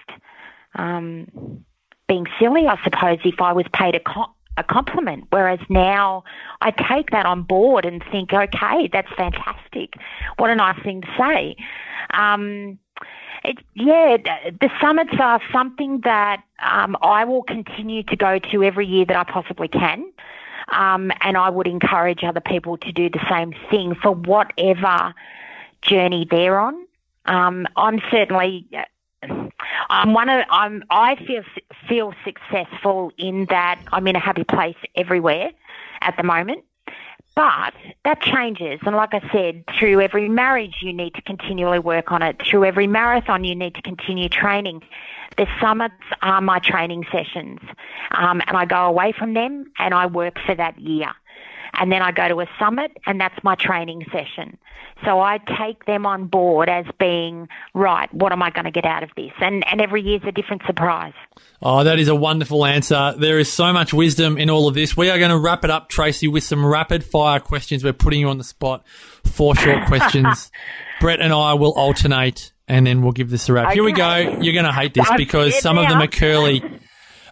um, 0.75 1.63
being 2.07 2.27
silly, 2.39 2.67
I 2.67 2.77
suppose, 2.83 3.19
if 3.23 3.41
I 3.41 3.53
was 3.53 3.65
paid 3.73 3.95
a, 3.95 3.99
co- 3.99 4.33
a 4.57 4.63
compliment. 4.63 5.25
Whereas 5.29 5.59
now 5.69 6.23
I 6.61 6.71
take 6.71 7.11
that 7.11 7.25
on 7.25 7.43
board 7.43 7.85
and 7.85 8.03
think, 8.11 8.33
okay, 8.33 8.89
that's 8.91 9.11
fantastic. 9.17 9.93
What 10.37 10.49
a 10.49 10.55
nice 10.55 10.81
thing 10.83 11.01
to 11.01 11.07
say. 11.17 11.55
Um, 12.13 12.77
it, 13.43 13.59
yeah, 13.75 14.17
the 14.59 14.69
summits 14.81 15.13
are 15.19 15.39
something 15.51 16.01
that 16.03 16.43
um, 16.63 16.97
I 17.01 17.25
will 17.25 17.43
continue 17.43 18.03
to 18.03 18.15
go 18.15 18.39
to 18.39 18.63
every 18.63 18.87
year 18.87 19.05
that 19.05 19.15
I 19.15 19.23
possibly 19.23 19.67
can. 19.67 20.11
Um, 20.69 21.11
and 21.21 21.37
I 21.37 21.49
would 21.51 21.67
encourage 21.67 22.23
other 22.23 22.39
people 22.39 22.77
to 22.77 22.91
do 22.91 23.07
the 23.07 23.23
same 23.29 23.53
thing 23.69 23.93
for 23.93 24.11
whatever 24.11 25.13
journey 25.85 26.27
they're 26.29 26.59
on. 26.59 26.75
Um, 27.25 27.67
I'm 27.75 28.01
certainly, 28.11 28.67
I'm 29.89 30.13
one 30.13 30.29
of, 30.29 30.45
I'm, 30.49 30.83
I 30.89 31.15
feel 31.15 31.43
feel 31.87 32.13
successful 32.23 33.11
in 33.17 33.45
that 33.49 33.81
I'm 33.91 34.07
in 34.07 34.15
a 34.15 34.19
happy 34.19 34.43
place 34.43 34.77
everywhere 34.95 35.51
at 36.01 36.17
the 36.17 36.23
moment. 36.23 36.63
But 37.35 37.73
that 38.05 38.21
changes. 38.21 38.79
And 38.85 38.95
like 38.95 39.13
I 39.13 39.29
said, 39.31 39.65
through 39.77 39.99
every 39.99 40.29
marriage, 40.29 40.77
you 40.81 40.93
need 40.93 41.15
to 41.15 41.21
continually 41.21 41.79
work 41.79 42.11
on 42.11 42.21
it. 42.21 42.41
Through 42.49 42.63
every 42.63 42.87
marathon, 42.87 43.43
you 43.43 43.55
need 43.55 43.75
to 43.75 43.81
continue 43.81 44.29
training. 44.29 44.83
The 45.35 45.45
summits 45.59 45.95
are 46.21 46.39
my 46.39 46.59
training 46.59 47.05
sessions. 47.11 47.59
Um, 48.11 48.41
and 48.47 48.55
I 48.55 48.63
go 48.63 48.85
away 48.85 49.11
from 49.11 49.33
them 49.33 49.69
and 49.77 49.93
I 49.93 50.05
work 50.05 50.37
for 50.45 50.55
that 50.55 50.79
year 50.79 51.13
and 51.79 51.91
then 51.91 52.01
I 52.01 52.11
go 52.11 52.27
to 52.27 52.41
a 52.41 52.47
summit 52.59 52.91
and 53.05 53.19
that's 53.19 53.35
my 53.43 53.55
training 53.55 54.05
session. 54.11 54.57
So 55.03 55.19
I 55.19 55.39
take 55.59 55.85
them 55.85 56.05
on 56.05 56.27
board 56.27 56.69
as 56.69 56.85
being, 56.99 57.49
right, 57.73 58.11
what 58.13 58.31
am 58.31 58.41
I 58.41 58.49
going 58.49 58.65
to 58.65 58.71
get 58.71 58.85
out 58.85 59.03
of 59.03 59.09
this? 59.17 59.31
And, 59.39 59.63
and 59.69 59.81
every 59.81 60.01
year's 60.01 60.21
a 60.25 60.31
different 60.31 60.61
surprise. 60.65 61.13
Oh, 61.61 61.83
that 61.83 61.99
is 61.99 62.07
a 62.07 62.15
wonderful 62.15 62.65
answer. 62.65 63.13
There 63.17 63.37
is 63.37 63.51
so 63.51 63.73
much 63.73 63.93
wisdom 63.93 64.37
in 64.37 64.49
all 64.49 64.67
of 64.67 64.73
this. 64.73 64.95
We 64.95 65.09
are 65.09 65.19
going 65.19 65.31
to 65.31 65.37
wrap 65.37 65.65
it 65.65 65.69
up, 65.69 65.89
Tracy, 65.89 66.27
with 66.27 66.43
some 66.43 66.65
rapid 66.65 67.03
fire 67.03 67.39
questions. 67.39 67.83
We're 67.83 67.93
putting 67.93 68.21
you 68.21 68.29
on 68.29 68.37
the 68.37 68.43
spot. 68.43 68.87
Four 69.25 69.55
short 69.55 69.85
questions. 69.87 70.49
Brett 71.01 71.19
and 71.19 71.33
I 71.33 71.55
will 71.55 71.73
alternate 71.73 72.53
and 72.67 72.87
then 72.87 73.01
we'll 73.01 73.11
give 73.11 73.29
this 73.29 73.47
a 73.49 73.53
wrap. 73.53 73.67
Okay. 73.67 73.75
Here 73.75 73.83
we 73.83 73.91
go. 73.91 74.15
You're 74.41 74.53
going 74.53 74.65
to 74.65 74.71
hate 74.71 74.93
this 74.93 75.09
because 75.17 75.59
some 75.59 75.77
of 75.77 75.87
them 75.87 76.01
are 76.01 76.07
curly. 76.07 76.63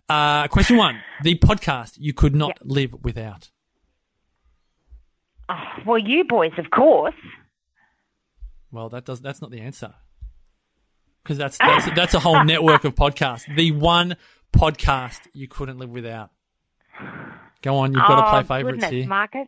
Uh, 0.10 0.47
question 0.47 0.77
one. 0.77 0.99
The 1.23 1.36
podcast 1.36 1.93
you 1.97 2.13
could 2.13 2.36
not 2.36 2.49
yep. 2.49 2.58
live 2.63 2.95
without. 3.03 3.49
Oh, 5.53 5.81
well, 5.85 5.97
you 5.97 6.23
boys, 6.23 6.51
of 6.57 6.69
course. 6.71 7.15
Well, 8.71 8.89
that 8.89 9.05
does. 9.05 9.21
That's 9.21 9.41
not 9.41 9.51
the 9.51 9.61
answer. 9.61 9.93
Because 11.23 11.37
that's 11.37 11.57
that's 11.57 11.85
that's 11.95 12.13
a 12.13 12.19
whole 12.19 12.43
network 12.45 12.83
of 12.83 12.95
podcasts. 12.95 13.43
The 13.55 13.71
one 13.71 14.17
podcast 14.51 15.19
you 15.33 15.47
couldn't 15.47 15.77
live 15.77 15.89
without. 15.89 16.31
Go 17.61 17.77
on, 17.77 17.93
you've 17.93 18.01
got 18.01 18.19
oh, 18.19 18.39
to 18.39 18.43
play 18.45 18.57
favourites 18.57 18.85
here. 18.85 19.07
Marcus. 19.07 19.47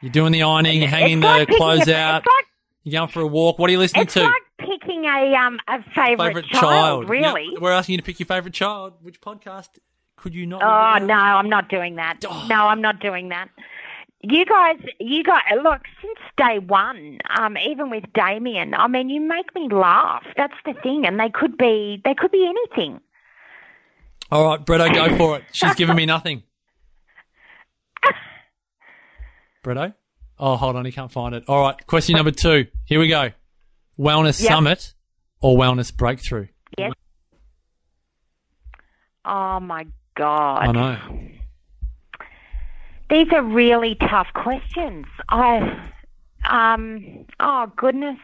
You're 0.00 0.12
doing 0.12 0.32
the 0.32 0.42
ironing, 0.42 0.80
you're 0.80 0.88
hanging 0.88 1.20
the 1.20 1.46
clothes 1.56 1.88
out. 1.88 2.24
Like, 2.26 2.44
you're 2.84 3.00
going 3.00 3.10
for 3.10 3.22
a 3.22 3.26
walk. 3.26 3.58
What 3.58 3.70
are 3.70 3.72
you 3.72 3.78
listening 3.78 4.06
to? 4.06 4.20
It's 4.20 4.28
like 4.28 4.68
picking 4.80 5.04
a 5.04 5.34
um 5.34 5.58
a 5.66 5.82
favourite, 5.94 6.28
favorite 6.28 6.46
child, 6.46 6.62
child. 6.62 7.08
Really? 7.08 7.48
Yep. 7.52 7.62
We're 7.62 7.72
asking 7.72 7.94
you 7.94 7.98
to 7.98 8.04
pick 8.04 8.20
your 8.20 8.26
favourite 8.26 8.54
child. 8.54 8.94
Which 9.00 9.20
podcast 9.20 9.70
could 10.16 10.34
you 10.34 10.46
not? 10.46 10.62
Oh 10.62 11.04
no, 11.04 11.14
I'm 11.14 11.48
not 11.48 11.70
doing 11.70 11.96
that. 11.96 12.20
Oh. 12.28 12.46
No, 12.48 12.66
I'm 12.66 12.82
not 12.82 13.00
doing 13.00 13.30
that 13.30 13.48
you 14.30 14.44
guys, 14.46 14.76
you 14.98 15.22
guys, 15.22 15.42
look, 15.62 15.82
since 16.00 16.18
day 16.36 16.58
one, 16.58 17.18
um, 17.38 17.56
even 17.58 17.90
with 17.90 18.04
Damien, 18.14 18.74
I 18.74 18.86
mean, 18.88 19.08
you 19.10 19.20
make 19.20 19.54
me 19.54 19.68
laugh. 19.70 20.24
That's 20.36 20.54
the 20.64 20.74
thing, 20.82 21.06
and 21.06 21.20
they 21.20 21.30
could 21.30 21.56
be, 21.58 22.00
they 22.04 22.14
could 22.14 22.30
be 22.30 22.46
anything. 22.46 23.00
All 24.30 24.46
right, 24.46 24.64
Bretto, 24.64 24.92
go 24.94 25.16
for 25.16 25.36
it. 25.38 25.44
She's 25.52 25.74
given 25.74 25.96
me 25.96 26.06
nothing. 26.06 26.42
Bretto? 29.64 29.94
Oh, 30.38 30.56
hold 30.56 30.76
on, 30.76 30.84
he 30.84 30.92
can't 30.92 31.12
find 31.12 31.34
it. 31.34 31.44
All 31.46 31.60
right, 31.60 31.86
question 31.86 32.16
number 32.16 32.30
two. 32.32 32.66
Here 32.86 32.98
we 32.98 33.08
go. 33.08 33.30
Wellness 33.98 34.42
yep. 34.42 34.52
Summit 34.52 34.94
or 35.40 35.56
Wellness 35.56 35.94
Breakthrough? 35.94 36.48
Yes. 36.78 36.92
Oh 39.24 39.60
my 39.60 39.86
God. 40.16 40.58
I 40.58 40.72
know. 40.72 41.23
These 43.10 43.28
are 43.32 43.42
really 43.42 43.96
tough 43.96 44.28
questions. 44.34 45.06
I, 45.28 45.90
um, 46.48 47.26
oh 47.40 47.70
goodness. 47.76 48.18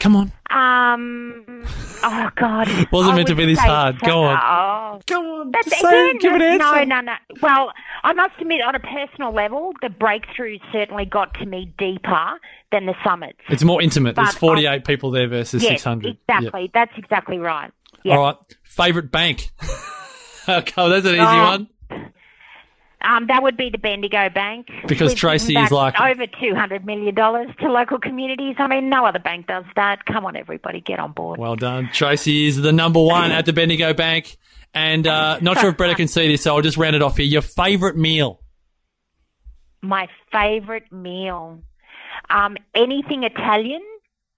Come 0.00 0.16
on. 0.16 0.32
Um. 0.50 1.64
Oh 2.02 2.30
God. 2.34 2.68
Wasn't 2.92 3.14
meant 3.14 3.28
to 3.28 3.36
be 3.36 3.46
this 3.46 3.60
hard. 3.60 4.00
Go 4.00 4.24
on. 4.24 4.36
Oh. 4.36 5.00
Come 5.06 5.24
on. 5.24 5.50
That's, 5.52 5.80
say, 5.80 6.08
again, 6.08 6.18
give 6.18 6.32
an 6.32 6.42
answer. 6.42 6.84
No, 6.86 6.96
no, 6.96 7.00
no. 7.00 7.14
Well, 7.40 7.72
I 8.02 8.12
must 8.12 8.34
admit, 8.40 8.62
on 8.62 8.74
a 8.74 8.80
personal 8.80 9.32
level, 9.32 9.72
the 9.80 9.90
breakthrough 9.90 10.58
certainly 10.72 11.04
got 11.04 11.34
to 11.34 11.46
me 11.46 11.72
deeper 11.78 12.40
than 12.72 12.86
the 12.86 12.94
summits. 13.04 13.38
It's 13.48 13.62
more 13.62 13.80
intimate. 13.80 14.16
But 14.16 14.24
There's 14.24 14.34
48 14.34 14.68
I, 14.68 14.78
people 14.80 15.12
there 15.12 15.28
versus 15.28 15.62
yes, 15.62 15.74
600. 15.74 16.18
Exactly. 16.28 16.62
Yep. 16.62 16.70
That's 16.74 16.92
exactly 16.96 17.38
right. 17.38 17.70
Yep. 18.02 18.18
All 18.18 18.24
right. 18.24 18.36
Favorite 18.64 19.12
bank. 19.12 19.50
okay, 20.48 20.88
that's 20.88 21.06
an 21.06 21.14
easy 21.14 21.20
oh, 21.20 21.44
one. 21.44 21.68
Um, 23.04 23.26
that 23.26 23.42
would 23.42 23.56
be 23.56 23.68
the 23.68 23.78
Bendigo 23.78 24.28
Bank. 24.30 24.68
Because 24.86 25.14
Tracy 25.14 25.56
is 25.56 25.70
like 25.70 26.00
over 26.00 26.26
two 26.40 26.54
hundred 26.54 26.86
million 26.86 27.14
dollars 27.14 27.48
to 27.60 27.70
local 27.70 27.98
communities. 27.98 28.56
I 28.58 28.68
mean, 28.68 28.88
no 28.88 29.04
other 29.04 29.18
bank 29.18 29.48
does 29.48 29.64
that. 29.74 30.04
Come 30.06 30.24
on, 30.24 30.36
everybody, 30.36 30.80
get 30.80 31.00
on 31.00 31.12
board. 31.12 31.38
Well 31.38 31.56
done, 31.56 31.90
Tracy 31.92 32.46
is 32.46 32.62
the 32.62 32.72
number 32.72 33.02
one 33.02 33.30
at 33.32 33.44
the 33.44 33.52
Bendigo 33.52 33.92
Bank, 33.92 34.36
and 34.72 35.06
uh, 35.06 35.38
not 35.40 35.58
sure 35.58 35.70
if 35.70 35.76
Bretta 35.76 35.96
can 35.96 36.08
see 36.08 36.28
this, 36.28 36.42
so 36.42 36.54
I'll 36.54 36.62
just 36.62 36.76
round 36.76 36.94
it 36.94 37.02
off 37.02 37.16
here. 37.16 37.26
Your 37.26 37.42
favourite 37.42 37.96
meal? 37.96 38.40
My 39.82 40.08
favourite 40.30 40.92
meal, 40.92 41.60
um, 42.30 42.56
anything 42.74 43.24
Italian 43.24 43.82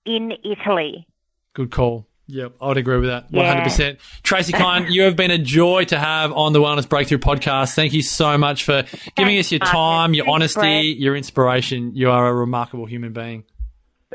in 0.07 0.33
Italy. 0.43 1.07
Good 1.53 1.71
call. 1.71 2.07
Yep, 2.27 2.55
I'd 2.61 2.77
agree 2.79 2.99
with 2.99 3.11
that. 3.11 3.31
One 3.31 3.45
hundred 3.45 3.65
percent. 3.65 3.99
Tracy 4.23 4.53
Kyne, 4.53 4.91
you 4.91 5.03
have 5.03 5.15
been 5.15 5.31
a 5.31 5.37
joy 5.37 5.85
to 5.85 5.99
have 5.99 6.33
on 6.33 6.55
the 6.55 6.59
Wellness 6.59 6.89
Breakthrough 6.89 7.19
podcast. 7.19 7.75
Thank 7.75 7.93
you 7.93 8.01
so 8.03 8.39
much 8.39 8.65
for 8.65 8.83
giving 9.15 9.35
Thanks, 9.35 9.49
us 9.49 9.53
your 9.53 9.59
time, 9.59 10.15
your 10.15 10.29
honesty, 10.29 10.61
Brett. 10.61 10.85
your 10.85 11.17
inspiration. 11.17 11.95
You 11.95 12.11
are 12.11 12.27
a 12.27 12.33
remarkable 12.33 12.87
human 12.87 13.13
being. 13.13 13.45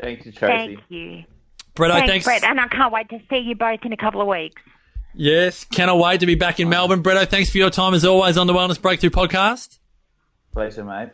Thank 0.00 0.26
you, 0.26 0.32
Tracy. 0.32 0.74
Thank 0.74 0.80
you. 0.88 1.24
Brett, 1.76 1.92
thanks, 1.92 2.08
thanks. 2.10 2.24
Brett, 2.24 2.42
and 2.42 2.58
I 2.58 2.66
can't 2.66 2.92
wait 2.92 3.08
to 3.10 3.20
see 3.30 3.38
you 3.38 3.54
both 3.54 3.78
in 3.84 3.92
a 3.92 3.96
couple 3.96 4.20
of 4.20 4.26
weeks. 4.26 4.60
Yes, 5.14 5.64
cannot 5.64 5.98
wait 5.98 6.20
to 6.20 6.26
be 6.26 6.34
back 6.34 6.58
in 6.58 6.68
Melbourne. 6.68 7.04
Bretto, 7.04 7.28
thanks 7.28 7.50
for 7.50 7.58
your 7.58 7.70
time 7.70 7.94
as 7.94 8.04
always 8.04 8.36
on 8.36 8.48
the 8.48 8.52
Wellness 8.52 8.80
Breakthrough 8.80 9.10
podcast. 9.10 9.78
Pleasure, 10.52 10.84
mate. 10.84 11.10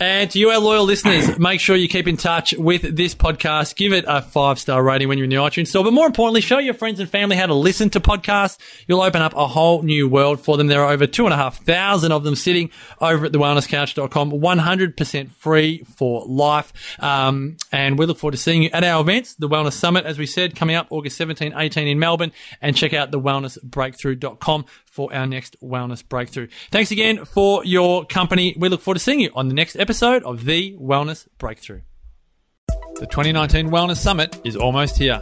And 0.00 0.28
to 0.32 0.40
you, 0.40 0.50
our 0.50 0.58
loyal 0.58 0.84
listeners, 0.84 1.38
make 1.38 1.60
sure 1.60 1.76
you 1.76 1.86
keep 1.86 2.08
in 2.08 2.16
touch 2.16 2.52
with 2.52 2.96
this 2.96 3.14
podcast. 3.14 3.76
Give 3.76 3.92
it 3.92 4.04
a 4.08 4.22
five 4.22 4.58
star 4.58 4.82
rating 4.82 5.06
when 5.06 5.18
you're 5.18 5.24
in 5.24 5.30
the 5.30 5.36
iTunes 5.36 5.68
store. 5.68 5.84
But 5.84 5.92
more 5.92 6.06
importantly, 6.06 6.40
show 6.40 6.58
your 6.58 6.74
friends 6.74 6.98
and 6.98 7.08
family 7.08 7.36
how 7.36 7.46
to 7.46 7.54
listen 7.54 7.90
to 7.90 8.00
podcasts. 8.00 8.58
You'll 8.88 9.02
open 9.02 9.22
up 9.22 9.34
a 9.36 9.46
whole 9.46 9.82
new 9.82 10.08
world 10.08 10.40
for 10.40 10.56
them. 10.56 10.66
There 10.66 10.82
are 10.82 10.92
over 10.92 11.06
two 11.06 11.26
and 11.26 11.32
a 11.32 11.36
half 11.36 11.64
thousand 11.64 12.10
of 12.10 12.24
them 12.24 12.34
sitting 12.34 12.70
over 13.00 13.26
at 13.26 13.32
thewellnesscouch.com, 13.32 14.32
100% 14.32 15.30
free 15.30 15.84
for 15.96 16.24
life. 16.26 16.72
Um, 16.98 17.56
and 17.70 17.96
we 17.96 18.06
look 18.06 18.18
forward 18.18 18.32
to 18.32 18.38
seeing 18.38 18.64
you 18.64 18.70
at 18.72 18.82
our 18.82 19.00
events, 19.00 19.36
the 19.36 19.48
Wellness 19.48 19.74
Summit, 19.74 20.06
as 20.06 20.18
we 20.18 20.26
said, 20.26 20.56
coming 20.56 20.74
up 20.74 20.88
August 20.90 21.16
17, 21.18 21.54
18 21.56 21.86
in 21.86 22.00
Melbourne. 22.00 22.32
And 22.60 22.76
check 22.76 22.94
out 22.94 23.12
thewellnessbreakthrough.com 23.12 24.64
for 24.94 25.12
our 25.12 25.26
next 25.26 25.60
wellness 25.60 26.08
breakthrough. 26.08 26.46
Thanks 26.70 26.92
again 26.92 27.24
for 27.24 27.64
your 27.64 28.06
company. 28.06 28.54
We 28.56 28.68
look 28.68 28.80
forward 28.80 28.98
to 28.98 29.00
seeing 29.00 29.18
you 29.18 29.32
on 29.34 29.48
the 29.48 29.54
next 29.54 29.74
episode 29.74 30.22
of 30.22 30.44
The 30.44 30.76
Wellness 30.80 31.26
Breakthrough. 31.36 31.80
The 32.68 33.06
2019 33.06 33.70
Wellness 33.70 33.96
Summit 33.96 34.40
is 34.44 34.54
almost 34.54 34.96
here. 34.96 35.20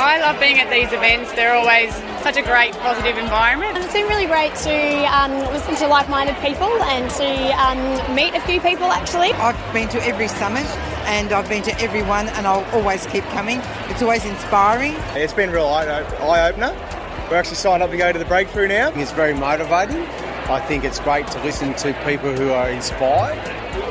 I 0.00 0.18
love 0.20 0.40
being 0.40 0.58
at 0.58 0.68
these 0.68 0.92
events. 0.92 1.32
They're 1.32 1.54
always 1.54 1.94
such 2.24 2.36
a 2.36 2.42
great, 2.42 2.72
positive 2.74 3.16
environment. 3.18 3.76
And 3.76 3.84
it's 3.84 3.92
been 3.92 4.08
really 4.08 4.26
great 4.26 4.54
to 4.56 5.04
um, 5.14 5.30
listen 5.52 5.76
to 5.76 5.86
like 5.86 6.08
minded 6.08 6.34
people 6.38 6.66
and 6.66 7.08
to 7.12 7.28
um, 7.54 8.14
meet 8.16 8.34
a 8.34 8.40
few 8.40 8.60
people 8.60 8.86
actually. 8.86 9.32
I've 9.34 9.72
been 9.72 9.88
to 9.90 10.04
every 10.04 10.26
summit 10.26 10.66
and 11.06 11.32
I've 11.32 11.48
been 11.48 11.62
to 11.62 11.80
every 11.80 12.02
one, 12.02 12.28
and 12.28 12.46
I'll 12.46 12.64
always 12.74 13.06
keep 13.06 13.24
coming. 13.26 13.60
It's 13.88 14.02
always 14.02 14.26
inspiring. 14.26 14.94
It's 15.14 15.32
been 15.32 15.48
a 15.48 15.52
real 15.52 15.66
eye 15.66 16.48
opener. 16.50 16.97
We're 17.28 17.36
actually 17.36 17.60
signed 17.60 17.82
up 17.82 17.90
to 17.90 17.96
go 17.98 18.10
to 18.10 18.18
the 18.18 18.24
breakthrough 18.24 18.68
now. 18.68 18.88
It's 18.96 19.12
very 19.12 19.34
motivating. 19.34 20.00
I 20.48 20.64
think 20.64 20.80
it's 20.82 20.98
great 20.98 21.28
to 21.36 21.42
listen 21.44 21.74
to 21.84 21.92
people 22.08 22.32
who 22.32 22.48
are 22.48 22.70
inspired. 22.72 23.36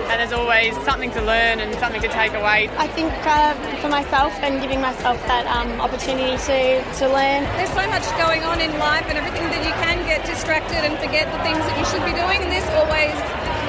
And 0.09 0.17
there's 0.17 0.33
always 0.33 0.73
something 0.81 1.13
to 1.13 1.21
learn 1.21 1.61
and 1.61 1.69
something 1.77 2.01
to 2.01 2.09
take 2.09 2.33
away. 2.33 2.65
I 2.81 2.87
think 2.97 3.13
uh, 3.29 3.53
for 3.77 3.93
myself 3.93 4.33
and 4.41 4.57
giving 4.57 4.81
myself 4.81 5.21
that 5.29 5.45
um, 5.53 5.69
opportunity 5.77 6.33
to, 6.49 6.81
to 6.81 7.05
learn. 7.13 7.45
There's 7.61 7.69
so 7.77 7.85
much 7.93 8.09
going 8.17 8.41
on 8.41 8.57
in 8.57 8.73
life 8.81 9.05
and 9.05 9.21
everything 9.21 9.45
that 9.53 9.61
you 9.61 9.73
can 9.85 10.01
get 10.09 10.25
distracted 10.25 10.81
and 10.81 10.97
forget 10.97 11.29
the 11.29 11.37
things 11.45 11.61
that 11.61 11.77
you 11.77 11.85
should 11.93 12.01
be 12.09 12.17
doing. 12.17 12.41
And 12.41 12.49
this 12.49 12.65
always 12.73 13.13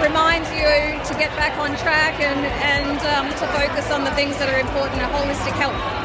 reminds 0.00 0.48
you 0.56 0.96
to 0.96 1.12
get 1.20 1.28
back 1.36 1.60
on 1.60 1.76
track 1.84 2.16
and, 2.24 2.40
and 2.64 2.96
um, 3.12 3.28
to 3.36 3.44
focus 3.52 3.92
on 3.92 4.08
the 4.08 4.12
things 4.16 4.32
that 4.40 4.48
are 4.48 4.60
important 4.64 4.96
in 4.96 5.08
holistic 5.12 5.52
health 5.60 5.97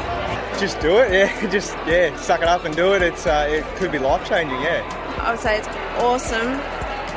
just 0.58 0.80
do 0.80 0.98
it. 0.98 1.12
Yeah, 1.12 1.50
just 1.50 1.72
yeah, 1.86 2.16
suck 2.16 2.42
it 2.42 2.48
up 2.48 2.64
and 2.64 2.74
do 2.74 2.94
it. 2.94 3.02
It's 3.02 3.26
uh, 3.26 3.46
it 3.50 3.64
could 3.76 3.92
be 3.92 3.98
life 3.98 4.28
changing. 4.28 4.60
Yeah. 4.60 4.82
I 5.20 5.30
would 5.32 5.40
say 5.40 5.58
it's 5.58 5.68
awesome, 5.98 6.48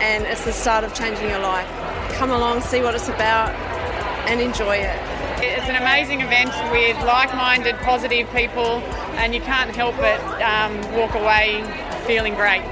and 0.02 0.24
it's 0.26 0.46
the 0.46 0.54
start 0.54 0.84
of 0.84 0.94
changing 0.94 1.30
your 1.30 1.40
life. 1.40 1.68
Come 2.14 2.32
along, 2.32 2.62
see 2.62 2.82
what 2.82 2.96
it's 2.96 3.10
about, 3.10 3.50
and 4.30 4.40
enjoy 4.40 4.78
it. 4.78 5.00
It's 5.40 5.70
an 5.70 5.76
amazing 5.76 6.22
event 6.22 6.50
with 6.72 6.98
like-minded, 7.06 7.76
positive 7.78 8.28
people, 8.32 8.82
and 9.18 9.36
you 9.36 9.42
can't 9.42 9.76
help 9.76 9.96
but 9.98 10.20
um, 10.42 10.80
walk 10.98 11.14
away 11.14 11.64
feeling 12.08 12.34
great. 12.34 12.64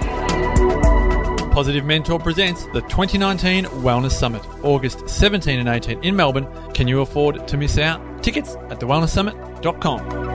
Positive 1.51 1.85
Mentor 1.85 2.19
presents 2.19 2.65
the 2.73 2.81
2019 2.81 3.65
Wellness 3.81 4.11
Summit, 4.11 4.43
August 4.63 5.07
17 5.07 5.59
and 5.59 5.69
18 5.69 6.03
in 6.03 6.15
Melbourne. 6.15 6.47
Can 6.73 6.87
you 6.87 7.01
afford 7.01 7.47
to 7.47 7.57
miss 7.57 7.77
out? 7.77 8.01
Tickets 8.23 8.55
at 8.69 8.79
thewellnesssummit.com. 8.79 10.34